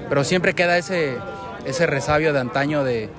pero 0.09 0.25
siempre 0.25 0.53
queda 0.53 0.77
ese, 0.77 1.17
ese 1.65 1.87
resabio 1.87 2.33
de 2.33 2.39
antaño 2.39 2.83
de, 2.83 3.09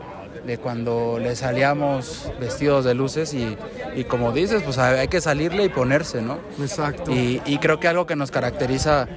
de 0.47 0.59
cuando 0.59 1.19
le 1.21 1.37
salíamos 1.37 2.31
vestidos 2.41 2.85
de 2.85 2.95
luces 2.95 3.35
y, 3.35 3.57
y, 3.95 4.05
como 4.05 4.33
dices, 4.33 4.63
pues 4.63 4.79
hay 4.79 5.09
que 5.09 5.21
salirle 5.21 5.65
y 5.65 5.69
ponerse, 5.69 6.23
¿no? 6.23 6.39
Exacto. 6.61 7.11
Y, 7.13 7.43
y 7.47 7.59
creo 7.59 7.81
que 7.81 7.89
algo 7.89 8.07
que 8.07 8.17
nos 8.17 8.31
caracteriza 8.31 9.09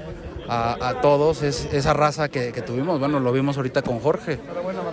a, 0.48 0.90
a 0.90 1.02
todos 1.02 1.42
es 1.42 1.68
esa 1.72 1.94
raza 1.94 2.30
que, 2.30 2.52
que, 2.52 2.62
tuvimos. 2.62 3.00
Bueno, 3.00 3.20
lo 3.20 3.32
vimos 3.32 3.58
ahorita 3.58 3.82
con 3.82 4.00
Jorge. 4.00 4.40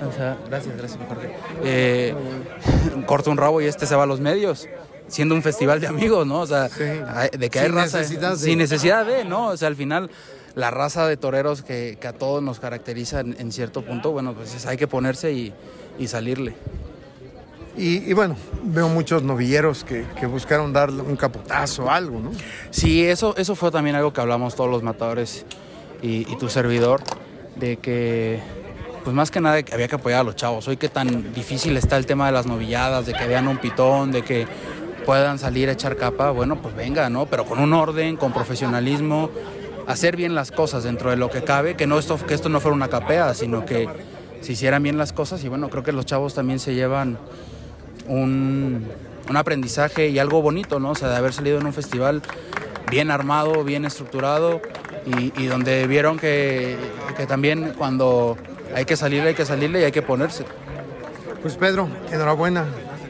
O 0.08 0.12
sea, 0.12 0.38
gracias, 0.48 0.76
gracias, 0.76 1.00
Jorge. 1.08 1.34
Eh, 1.64 2.14
corta 3.06 3.30
un 3.30 3.36
rabo 3.36 3.60
y 3.60 3.66
este 3.66 3.86
se 3.86 3.96
va 3.96 4.04
a 4.04 4.06
los 4.06 4.20
medios 4.20 4.68
siendo 5.08 5.34
un 5.34 5.42
festival 5.42 5.80
de 5.80 5.88
amigos, 5.88 6.26
¿no? 6.26 6.40
O 6.40 6.46
sea, 6.46 6.68
sí. 6.68 6.84
de 6.84 7.50
que 7.50 7.58
sin 7.58 7.68
hay 7.68 7.74
raza 7.74 7.98
necesidad 7.98 8.30
de... 8.30 8.36
sin 8.36 8.58
necesidad 8.58 9.06
de, 9.06 9.24
¿no? 9.24 9.48
O 9.48 9.56
sea, 9.56 9.68
al 9.68 9.76
final 9.76 10.10
la 10.54 10.70
raza 10.70 11.06
de 11.06 11.16
toreros 11.16 11.62
que, 11.62 11.96
que 12.00 12.08
a 12.08 12.12
todos 12.12 12.42
nos 12.42 12.60
caracteriza 12.60 13.20
en, 13.20 13.36
en, 13.38 13.52
cierto 13.52 13.82
punto, 13.82 14.12
bueno, 14.12 14.34
pues 14.34 14.66
hay 14.66 14.76
que 14.76 14.86
ponerse 14.86 15.32
y, 15.32 15.52
y 15.98 16.08
salirle. 16.08 16.54
Y, 17.76 18.10
y, 18.10 18.12
bueno, 18.12 18.36
veo 18.64 18.88
muchos 18.88 19.22
novilleros 19.22 19.84
que, 19.84 20.04
que, 20.18 20.26
buscaron 20.26 20.72
darle 20.72 21.02
un 21.02 21.16
capotazo 21.16 21.84
o 21.84 21.90
algo, 21.90 22.18
¿no? 22.18 22.32
Sí, 22.70 23.04
eso, 23.04 23.34
eso 23.36 23.54
fue 23.54 23.70
también 23.70 23.96
algo 23.96 24.12
que 24.12 24.20
hablamos 24.20 24.56
todos 24.56 24.68
los 24.68 24.82
matadores 24.82 25.46
y, 26.02 26.30
y 26.30 26.36
tu 26.36 26.48
servidor, 26.48 27.00
de 27.56 27.76
que 27.76 28.40
pues 29.04 29.14
más 29.14 29.30
que 29.30 29.40
nada 29.40 29.60
había 29.72 29.88
que 29.88 29.94
apoyar 29.94 30.20
a 30.20 30.24
los 30.24 30.36
chavos. 30.36 30.68
Hoy 30.68 30.76
que 30.76 30.88
tan 30.88 31.32
difícil 31.32 31.76
está 31.76 31.96
el 31.96 32.06
tema 32.06 32.26
de 32.26 32.32
las 32.32 32.46
novilladas, 32.46 33.06
de 33.06 33.14
que 33.14 33.26
vean 33.26 33.48
un 33.48 33.58
pitón, 33.58 34.12
de 34.12 34.22
que 34.22 34.46
puedan 35.06 35.38
salir 35.38 35.68
a 35.68 35.72
echar 35.72 35.96
capa, 35.96 36.30
bueno, 36.30 36.60
pues 36.60 36.74
venga, 36.74 37.08
¿no? 37.08 37.26
Pero 37.26 37.44
con 37.44 37.58
un 37.58 37.72
orden, 37.72 38.16
con 38.16 38.32
profesionalismo, 38.32 39.30
hacer 39.86 40.16
bien 40.16 40.34
las 40.34 40.50
cosas 40.50 40.84
dentro 40.84 41.10
de 41.10 41.16
lo 41.16 41.30
que 41.30 41.42
cabe, 41.42 41.76
que, 41.76 41.86
no 41.86 41.98
esto, 41.98 42.18
que 42.24 42.34
esto 42.34 42.48
no 42.48 42.60
fuera 42.60 42.74
una 42.74 42.88
capea, 42.88 43.34
sino 43.34 43.64
que 43.64 43.88
se 44.40 44.52
hicieran 44.52 44.82
bien 44.82 44.98
las 44.98 45.12
cosas 45.12 45.42
y 45.44 45.48
bueno, 45.48 45.68
creo 45.68 45.82
que 45.82 45.92
los 45.92 46.06
chavos 46.06 46.34
también 46.34 46.58
se 46.58 46.74
llevan 46.74 47.18
un, 48.06 48.86
un 49.28 49.36
aprendizaje 49.36 50.08
y 50.08 50.18
algo 50.18 50.42
bonito, 50.42 50.80
¿no? 50.80 50.90
O 50.90 50.94
sea, 50.94 51.08
de 51.08 51.16
haber 51.16 51.32
salido 51.32 51.58
en 51.58 51.66
un 51.66 51.72
festival 51.72 52.22
bien 52.90 53.10
armado, 53.10 53.64
bien 53.64 53.84
estructurado 53.84 54.60
y, 55.06 55.46
donde 55.46 55.86
vieron 55.86 56.18
que, 56.18 56.76
que 57.16 57.26
también 57.26 57.72
cuando 57.78 58.36
hay 58.74 58.84
que 58.84 58.96
salirle, 58.96 59.30
hay 59.30 59.34
que 59.34 59.46
salirle 59.46 59.80
y 59.80 59.84
hay 59.84 59.92
que 59.92 60.02
ponerse. 60.02 60.44
Pues 61.42 61.56
Pedro, 61.56 61.88
enhorabuena, 62.12 62.66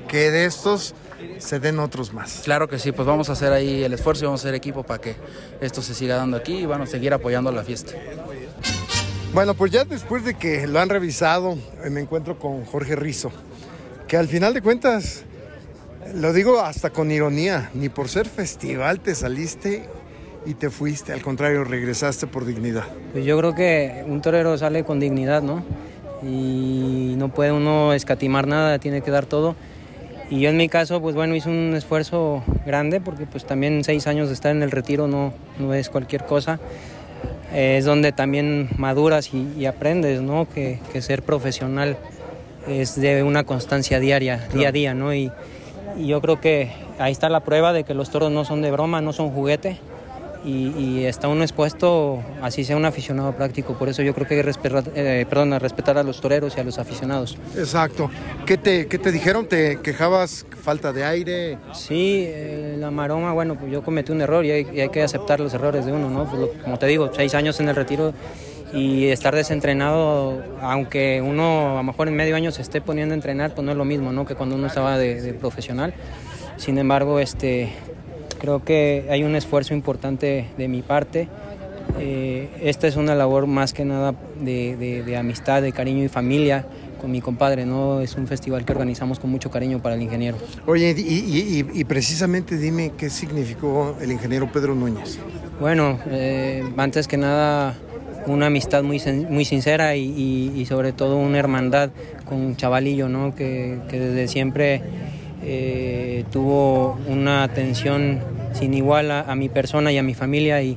que 0.07 0.31
de 0.31 0.45
estos 0.45 0.95
se 1.41 1.59
den 1.59 1.79
otros 1.79 2.13
más. 2.13 2.43
Claro 2.45 2.69
que 2.69 2.79
sí, 2.79 2.93
pues 2.93 3.07
vamos 3.07 3.29
a 3.29 3.33
hacer 3.33 3.53
ahí 3.53 3.83
el 3.83 3.93
esfuerzo 3.93 4.25
y 4.25 4.27
vamos 4.27 4.45
a 4.45 4.49
hacer 4.49 4.55
equipo 4.55 4.83
para 4.83 5.01
que 5.01 5.17
esto 5.61 5.83
se 5.83 5.95
siga 5.95 6.17
dando 6.17 6.37
aquí 6.37 6.59
y 6.59 6.67
van 6.67 6.83
a 6.83 6.87
seguir 6.87 7.13
apoyando 7.13 7.51
la 7.51 7.65
fiesta. 7.65 7.93
Bueno, 9.33 9.55
pues 9.55 9.71
ya 9.71 9.85
después 9.85 10.25
de 10.25 10.35
que 10.35 10.67
lo 10.67 10.81
han 10.81 10.89
revisado, 10.89 11.57
me 11.89 12.01
encuentro 12.01 12.39
con 12.39 12.65
Jorge 12.65 12.97
Rizo, 12.97 13.31
que 14.09 14.17
al 14.17 14.29
final 14.29 14.55
de 14.55 14.61
cuentas, 14.61 15.25
lo 16.15 16.33
digo 16.33 16.61
hasta 16.61 16.91
con 16.91 17.11
ironía, 17.11 17.71
ni 17.75 17.89
por 17.89 18.09
ser 18.09 18.29
festival 18.29 19.01
te 19.01 19.15
saliste 19.15 19.85
y 20.47 20.55
te 20.55 20.69
fuiste, 20.71 21.13
al 21.13 21.23
contrario, 21.23 21.65
regresaste 21.65 22.27
por 22.27 22.45
dignidad. 22.45 22.85
Pues 23.13 23.25
yo 23.25 23.39
creo 23.39 23.55
que 23.55 24.05
un 24.07 24.21
torero 24.21 24.59
sale 24.59 24.85
con 24.85 24.99
dignidad, 24.99 25.43
¿no? 25.43 25.63
Y 26.23 27.15
no 27.17 27.29
puede 27.29 27.53
uno 27.53 27.93
escatimar 27.93 28.47
nada, 28.47 28.79
tiene 28.79 29.01
que 29.01 29.11
dar 29.11 29.27
todo. 29.27 29.55
Y 30.31 30.39
yo 30.39 30.51
en 30.51 30.57
mi 30.57 30.69
caso, 30.69 31.01
pues 31.01 31.17
bueno, 31.17 31.35
hice 31.35 31.51
un 31.51 31.75
esfuerzo 31.75 32.45
grande 32.65 33.01
porque 33.01 33.27
pues 33.27 33.45
también 33.45 33.83
seis 33.83 34.07
años 34.07 34.29
de 34.29 34.35
estar 34.35 34.55
en 34.55 34.63
el 34.63 34.71
retiro 34.71 35.09
no, 35.09 35.33
no 35.59 35.75
es 35.75 35.91
cualquier 35.91 36.25
cosa. 36.25 36.61
Eh, 37.53 37.79
es 37.79 37.85
donde 37.85 38.13
también 38.13 38.71
maduras 38.77 39.35
y, 39.35 39.53
y 39.59 39.67
aprendes, 39.67 40.23
¿no? 40.23 40.49
Que, 40.49 40.79
que, 40.93 41.03
ser 41.03 41.25
profesional 41.25 41.99
es 42.69 42.95
de 42.95 43.25
una 43.25 43.43
constancia 43.43 43.99
diaria, 43.99 44.37
claro. 44.39 44.59
día 44.59 44.69
a 44.69 44.73
día, 44.73 44.95
¿no? 44.95 45.13
Y, 45.13 45.33
y 45.99 46.07
yo 46.07 46.21
creo 46.21 46.41
que 46.41 46.71
ahí 47.01 47.11
está 47.11 47.29
la 47.29 47.41
prueba 47.41 47.73
de 47.73 47.83
que 47.83 47.95
los 47.95 48.11
toros 48.11 48.31
no 48.31 48.45
son 48.45 48.63
de 48.63 48.71
broma, 48.71 49.01
no 49.01 49.13
son 49.13 49.31
juguete 49.31 49.81
y, 50.45 50.69
y, 50.79 51.05
está 51.05 51.29
uno 51.29 51.43
expuesto, 51.43 52.23
así 52.41 52.65
sea 52.65 52.77
un 52.77 52.85
aficionado 52.85 53.33
práctico. 53.35 53.75
Por 53.75 53.89
eso 53.89 54.03
yo 54.03 54.15
creo 54.15 54.27
que 54.27 54.35
hay 54.35 54.41
que 54.41 54.47
respetar, 54.47 54.85
eh, 54.95 55.27
perdón, 55.29 55.59
respetar 55.61 55.99
a 55.99 56.03
los 56.03 56.21
toreros 56.21 56.55
y 56.57 56.61
a 56.61 56.65
los 56.65 56.79
aficionados. 56.79 57.37
Exacto. 57.57 58.11
¿Qué 58.47 58.57
te, 58.57 58.87
qué 58.87 58.99
te 58.99 59.13
dijeron? 59.13 59.47
¿Te 59.47 59.81
quejabas 59.81 60.47
falta 60.63 60.93
de 60.93 61.05
aire? 61.05 61.59
Sí, 61.75 62.25
eh, 62.27 62.77
la 62.79 62.91
maroma, 62.91 63.33
bueno, 63.33 63.57
pues 63.57 63.71
yo 63.71 63.83
cometí 63.83 64.13
un 64.13 64.23
error 64.23 64.45
y 64.45 64.51
hay, 64.51 64.67
y 64.73 64.81
hay 64.81 64.89
que 64.89 65.03
aceptar 65.03 65.41
los 65.41 65.53
errores 65.53 65.85
de 65.85 65.93
uno, 65.93 66.09
¿no? 66.11 66.25
Pues 66.25 66.41
lo, 66.41 66.49
como 66.63 66.79
te 66.79 66.87
digo, 66.87 67.11
seis 67.15 67.35
años 67.35 67.61
en 67.61 67.69
el 67.69 67.77
retiro 67.77 68.15
y 68.73 69.07
estar 69.07 69.35
desentrenado, 69.35 70.43
aunque 70.61 71.23
uno 71.25 71.73
a 71.73 71.75
lo 71.77 71.83
mejor 71.83 72.09
en 72.09 72.17
medio 72.17 72.37
año 72.37 72.51
se 72.53 72.63
esté 72.63 72.81
poniendo 72.81 73.15
a 73.15 73.17
entrenar, 73.17 73.55
pues 73.55 73.65
no 73.65 73.73
es 73.73 73.77
lo 73.77 73.85
mismo, 73.85 74.13
¿no? 74.13 74.25
Que 74.25 74.35
cuando 74.35 74.55
uno 74.55 74.69
estaba 74.69 74.97
de, 74.97 75.21
de 75.21 75.35
profesional. 75.35 75.93
Sin 76.57 76.77
embargo, 76.79 77.21
este, 77.21 77.73
Creo 78.41 78.65
que 78.65 79.07
hay 79.11 79.23
un 79.23 79.37
esfuerzo 79.37 79.75
importante 79.75 80.47
de 80.57 80.69
mi 80.69 80.83
parte. 80.83 81.29
Eh, 81.99 82.49
esta 82.63 82.87
es 82.87 82.97
una 82.97 83.15
labor 83.15 83.47
más 83.47 83.73
que 83.73 83.85
nada 83.85 84.15
de, 84.41 84.77
de, 84.77 85.03
de, 85.03 85.17
amistad, 85.17 85.61
de 85.63 85.73
cariño 85.73 86.05
y 86.05 86.09
familia 86.09 86.65
con 87.01 87.11
mi 87.11 87.21
compadre, 87.21 87.67
¿no? 87.67 88.01
Es 88.01 88.17
un 88.17 88.27
festival 88.27 88.65
que 88.65 88.73
organizamos 88.73 89.19
con 89.19 89.31
mucho 89.31 89.51
cariño 89.51 89.81
para 89.81 89.95
el 89.95 90.03
ingeniero. 90.03 90.37
Oye, 90.67 90.95
y, 90.97 91.01
y, 91.01 91.67
y 91.73 91.85
precisamente 91.85 92.57
dime 92.57 92.93
qué 92.97 93.11
significó 93.11 93.97
el 94.01 94.13
ingeniero 94.13 94.51
Pedro 94.53 94.75
Núñez. 94.75 95.19
Bueno, 95.61 95.99
eh, 96.09 96.65
antes 96.77 97.09
que 97.09 97.17
nada 97.17 97.75
una 98.27 98.47
amistad 98.47 98.83
muy, 98.83 99.01
muy 99.29 99.45
sincera 99.45 99.97
y, 99.97 100.53
y, 100.55 100.67
sobre 100.67 100.93
todo 100.93 101.17
una 101.17 101.39
hermandad 101.39 101.91
con 102.27 102.39
un 102.39 102.57
chavalillo, 102.57 103.09
¿no? 103.09 103.35
Que, 103.35 103.79
que 103.89 103.99
desde 103.99 104.29
siempre 104.29 104.83
eh, 105.43 106.25
tuvo 106.31 106.99
una 107.07 107.43
atención 107.43 108.21
sin 108.53 108.75
igual 108.75 109.11
a, 109.11 109.21
a, 109.21 109.35
mi 109.35 109.49
persona 109.49 109.93
y 109.93 109.99
a 109.99 110.03
mi 110.03 110.15
familia 110.15 110.63
y, 110.63 110.77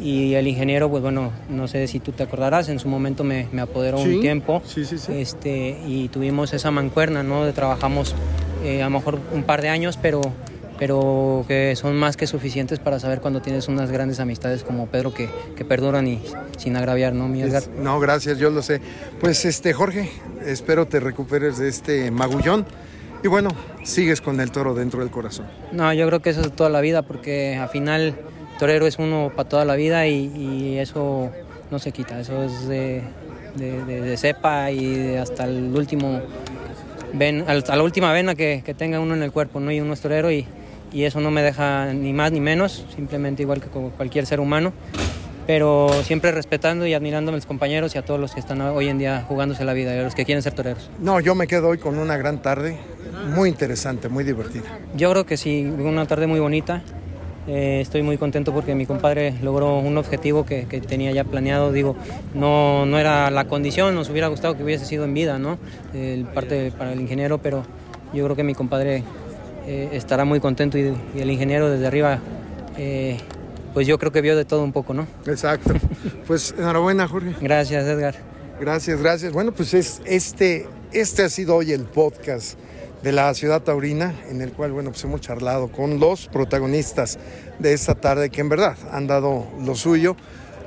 y, 0.00 0.34
el 0.34 0.46
ingeniero, 0.46 0.88
pues 0.90 1.02
bueno, 1.02 1.30
no 1.48 1.68
sé 1.68 1.86
si 1.86 2.00
tú 2.00 2.12
te 2.12 2.22
acordarás, 2.22 2.68
en 2.68 2.78
su 2.78 2.88
momento 2.88 3.22
me, 3.24 3.46
me 3.52 3.60
apoderó 3.60 3.98
sí, 3.98 4.14
un 4.14 4.20
tiempo 4.20 4.62
sí, 4.64 4.84
sí, 4.84 4.96
este, 5.10 5.78
y 5.86 6.08
tuvimos 6.08 6.52
esa 6.52 6.70
mancuerna, 6.70 7.22
¿no? 7.22 7.50
Trabajamos 7.52 8.14
eh, 8.64 8.82
a 8.82 8.86
lo 8.86 8.90
mejor 8.90 9.18
un 9.32 9.42
par 9.44 9.62
de 9.62 9.68
años, 9.68 9.98
pero, 10.00 10.20
pero 10.78 11.44
que 11.46 11.76
son 11.76 11.96
más 11.96 12.16
que 12.16 12.26
suficientes 12.26 12.78
para 12.78 12.98
saber 12.98 13.20
cuando 13.20 13.40
tienes 13.42 13.68
unas 13.68 13.90
grandes 13.90 14.18
amistades 14.18 14.64
como 14.64 14.86
Pedro 14.86 15.14
que, 15.14 15.28
que 15.56 15.64
perduran 15.64 16.06
y 16.08 16.20
sin 16.58 16.76
agraviar, 16.76 17.14
¿no, 17.14 17.28
mi 17.28 17.42
Edgar? 17.42 17.62
No, 17.78 18.00
gracias, 18.00 18.38
yo 18.38 18.50
lo 18.50 18.62
sé. 18.62 18.80
Pues 19.20 19.44
este, 19.44 19.72
Jorge, 19.72 20.10
espero 20.44 20.86
te 20.86 20.98
recuperes 20.98 21.58
de 21.58 21.68
este 21.68 22.10
magullón. 22.10 22.66
Y 23.22 23.28
bueno, 23.28 23.50
sigues 23.82 24.20
con 24.20 24.40
el 24.40 24.50
toro 24.50 24.74
dentro 24.74 25.00
del 25.00 25.10
corazón. 25.10 25.46
No, 25.72 25.92
yo 25.92 26.06
creo 26.06 26.20
que 26.20 26.30
eso 26.30 26.40
es 26.40 26.52
toda 26.52 26.70
la 26.70 26.80
vida, 26.80 27.02
porque 27.02 27.56
al 27.56 27.68
final 27.68 28.14
torero 28.58 28.86
es 28.86 28.98
uno 28.98 29.30
para 29.34 29.48
toda 29.48 29.64
la 29.64 29.74
vida 29.74 30.06
y, 30.06 30.32
y, 30.36 30.78
eso 30.78 31.30
no 31.70 31.78
se 31.78 31.92
quita, 31.92 32.20
eso 32.20 32.42
es 32.42 32.68
de, 32.68 33.02
de, 33.56 33.84
de, 33.84 34.00
de 34.02 34.16
cepa 34.16 34.70
y 34.70 35.16
hasta 35.16 35.44
el 35.44 35.74
último 35.74 36.20
ven, 37.14 37.44
a 37.48 37.54
la 37.54 37.82
última 37.82 38.12
vena 38.12 38.34
que, 38.34 38.62
que, 38.64 38.74
tenga 38.74 39.00
uno 39.00 39.14
en 39.14 39.22
el 39.22 39.32
cuerpo, 39.32 39.60
¿no? 39.60 39.72
Y 39.72 39.80
uno 39.80 39.94
es 39.94 40.00
torero 40.00 40.30
y, 40.30 40.46
y 40.92 41.04
eso 41.04 41.20
no 41.20 41.30
me 41.30 41.42
deja 41.42 41.92
ni 41.92 42.12
más 42.12 42.32
ni 42.32 42.40
menos, 42.40 42.84
simplemente 42.94 43.42
igual 43.42 43.60
que 43.60 43.68
cualquier 43.68 44.26
ser 44.26 44.40
humano 44.40 44.72
pero 45.46 45.90
siempre 46.04 46.32
respetando 46.32 46.86
y 46.86 46.94
admirando 46.94 47.32
a 47.32 47.34
mis 47.34 47.46
compañeros 47.46 47.94
y 47.94 47.98
a 47.98 48.02
todos 48.02 48.20
los 48.20 48.32
que 48.34 48.40
están 48.40 48.60
hoy 48.60 48.88
en 48.88 48.98
día 48.98 49.24
jugándose 49.26 49.64
la 49.64 49.72
vida 49.72 49.94
y 49.94 49.98
a 49.98 50.02
los 50.02 50.14
que 50.14 50.24
quieren 50.24 50.42
ser 50.42 50.54
toreros. 50.54 50.90
No, 50.98 51.20
yo 51.20 51.34
me 51.34 51.46
quedo 51.46 51.68
hoy 51.68 51.78
con 51.78 51.98
una 51.98 52.16
gran 52.16 52.42
tarde, 52.42 52.76
muy 53.34 53.48
interesante, 53.48 54.08
muy 54.08 54.24
divertida. 54.24 54.64
Yo 54.96 55.10
creo 55.10 55.26
que 55.26 55.36
sí, 55.36 55.64
una 55.64 56.06
tarde 56.06 56.26
muy 56.26 56.40
bonita. 56.40 56.82
Eh, 57.48 57.80
estoy 57.80 58.02
muy 58.02 58.18
contento 58.18 58.52
porque 58.52 58.74
mi 58.74 58.86
compadre 58.86 59.34
logró 59.42 59.78
un 59.78 59.96
objetivo 59.96 60.44
que, 60.44 60.66
que, 60.66 60.80
tenía 60.80 61.10
ya 61.10 61.24
planeado. 61.24 61.72
Digo, 61.72 61.96
no, 62.34 62.86
no 62.86 62.98
era 62.98 63.30
la 63.30 63.46
condición, 63.46 63.94
nos 63.94 64.10
hubiera 64.10 64.28
gustado 64.28 64.56
que 64.56 64.62
hubiese 64.62 64.84
sido 64.84 65.04
en 65.04 65.14
vida, 65.14 65.38
¿no? 65.38 65.58
El 65.94 66.26
parte 66.26 66.70
para 66.70 66.92
el 66.92 67.00
ingeniero, 67.00 67.38
pero 67.38 67.64
yo 68.12 68.24
creo 68.24 68.36
que 68.36 68.44
mi 68.44 68.54
compadre 68.54 69.02
eh, 69.66 69.88
estará 69.92 70.24
muy 70.24 70.38
contento 70.38 70.78
y, 70.78 70.94
y, 71.14 71.20
el 71.20 71.30
ingeniero 71.30 71.70
desde 71.70 71.86
arriba. 71.86 72.18
Eh, 72.76 73.16
pues 73.74 73.86
yo 73.86 73.98
creo 73.98 74.12
que 74.12 74.20
vio 74.20 74.36
de 74.36 74.44
todo 74.44 74.62
un 74.62 74.72
poco, 74.72 74.94
¿no? 74.94 75.06
Exacto. 75.26 75.74
Pues 76.26 76.54
enhorabuena, 76.56 77.08
Jorge. 77.08 77.34
Gracias, 77.40 77.84
Edgar. 77.86 78.14
Gracias, 78.60 79.00
gracias. 79.00 79.32
Bueno, 79.32 79.52
pues 79.52 79.74
es 79.74 80.00
este, 80.04 80.68
este 80.92 81.24
ha 81.24 81.28
sido 81.28 81.56
hoy 81.56 81.72
el 81.72 81.84
podcast 81.84 82.58
de 83.02 83.12
la 83.12 83.32
ciudad 83.34 83.62
taurina, 83.62 84.14
en 84.28 84.42
el 84.42 84.52
cual, 84.52 84.72
bueno, 84.72 84.90
pues 84.90 85.02
hemos 85.04 85.20
charlado 85.20 85.68
con 85.68 85.98
los 85.98 86.26
protagonistas 86.28 87.18
de 87.58 87.72
esta 87.72 87.94
tarde 87.94 88.30
que 88.30 88.40
en 88.40 88.48
verdad 88.48 88.76
han 88.92 89.06
dado 89.06 89.46
lo 89.64 89.74
suyo. 89.74 90.16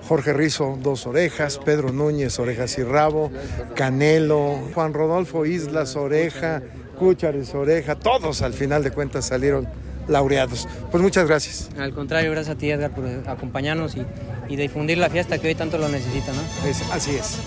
Jorge 0.08 0.34
Rizo, 0.34 0.78
dos 0.82 1.08
orejas, 1.08 1.60
Pedro 1.60 1.94
Núñez, 1.94 2.38
orejas 2.38 2.78
y 2.78 2.84
rabo, 2.84 3.32
Canelo, 3.74 4.60
Juan 4.74 4.94
Rodolfo 4.94 5.46
Islas, 5.46 5.96
oreja, 5.96 6.62
Cúchares, 6.98 7.54
oreja, 7.56 7.96
todos 7.96 8.42
al 8.42 8.54
final 8.54 8.84
de 8.84 8.92
cuentas 8.92 9.26
salieron 9.26 9.68
laureados. 10.08 10.68
Pues 10.92 11.02
muchas 11.02 11.28
gracias. 11.28 11.70
Al 11.78 11.94
contrario, 11.94 12.32
gracias 12.32 12.56
a 12.56 12.58
ti, 12.58 12.70
Edgar, 12.70 12.92
por 12.92 13.06
acompañarnos 13.28 13.96
y, 13.96 14.06
y 14.50 14.56
difundir 14.56 14.98
la 14.98 15.10
fiesta 15.10 15.38
que 15.38 15.48
hoy 15.48 15.56
tanto 15.56 15.78
lo 15.78 15.90
necesita, 15.90 16.32
¿no? 16.34 16.68
Es, 16.68 16.82
así 16.92 17.12
es. 17.12 17.40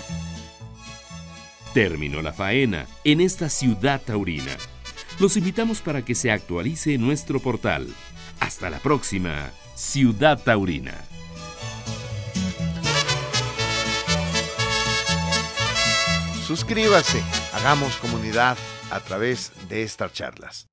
Terminó 1.73 2.21
la 2.21 2.33
faena 2.33 2.85
en 3.03 3.21
esta 3.21 3.49
ciudad 3.49 4.01
taurina. 4.03 4.55
Los 5.19 5.35
invitamos 5.37 5.81
para 5.81 6.03
que 6.03 6.15
se 6.15 6.31
actualice 6.31 6.97
nuestro 6.97 7.39
portal. 7.39 7.87
Hasta 8.39 8.69
la 8.69 8.79
próxima, 8.79 9.51
Ciudad 9.75 10.39
Taurina. 10.43 10.93
Suscríbase, 16.45 17.21
hagamos 17.53 17.97
comunidad 17.97 18.57
a 18.89 18.99
través 19.01 19.51
de 19.67 19.83
estas 19.83 20.13
charlas. 20.13 20.67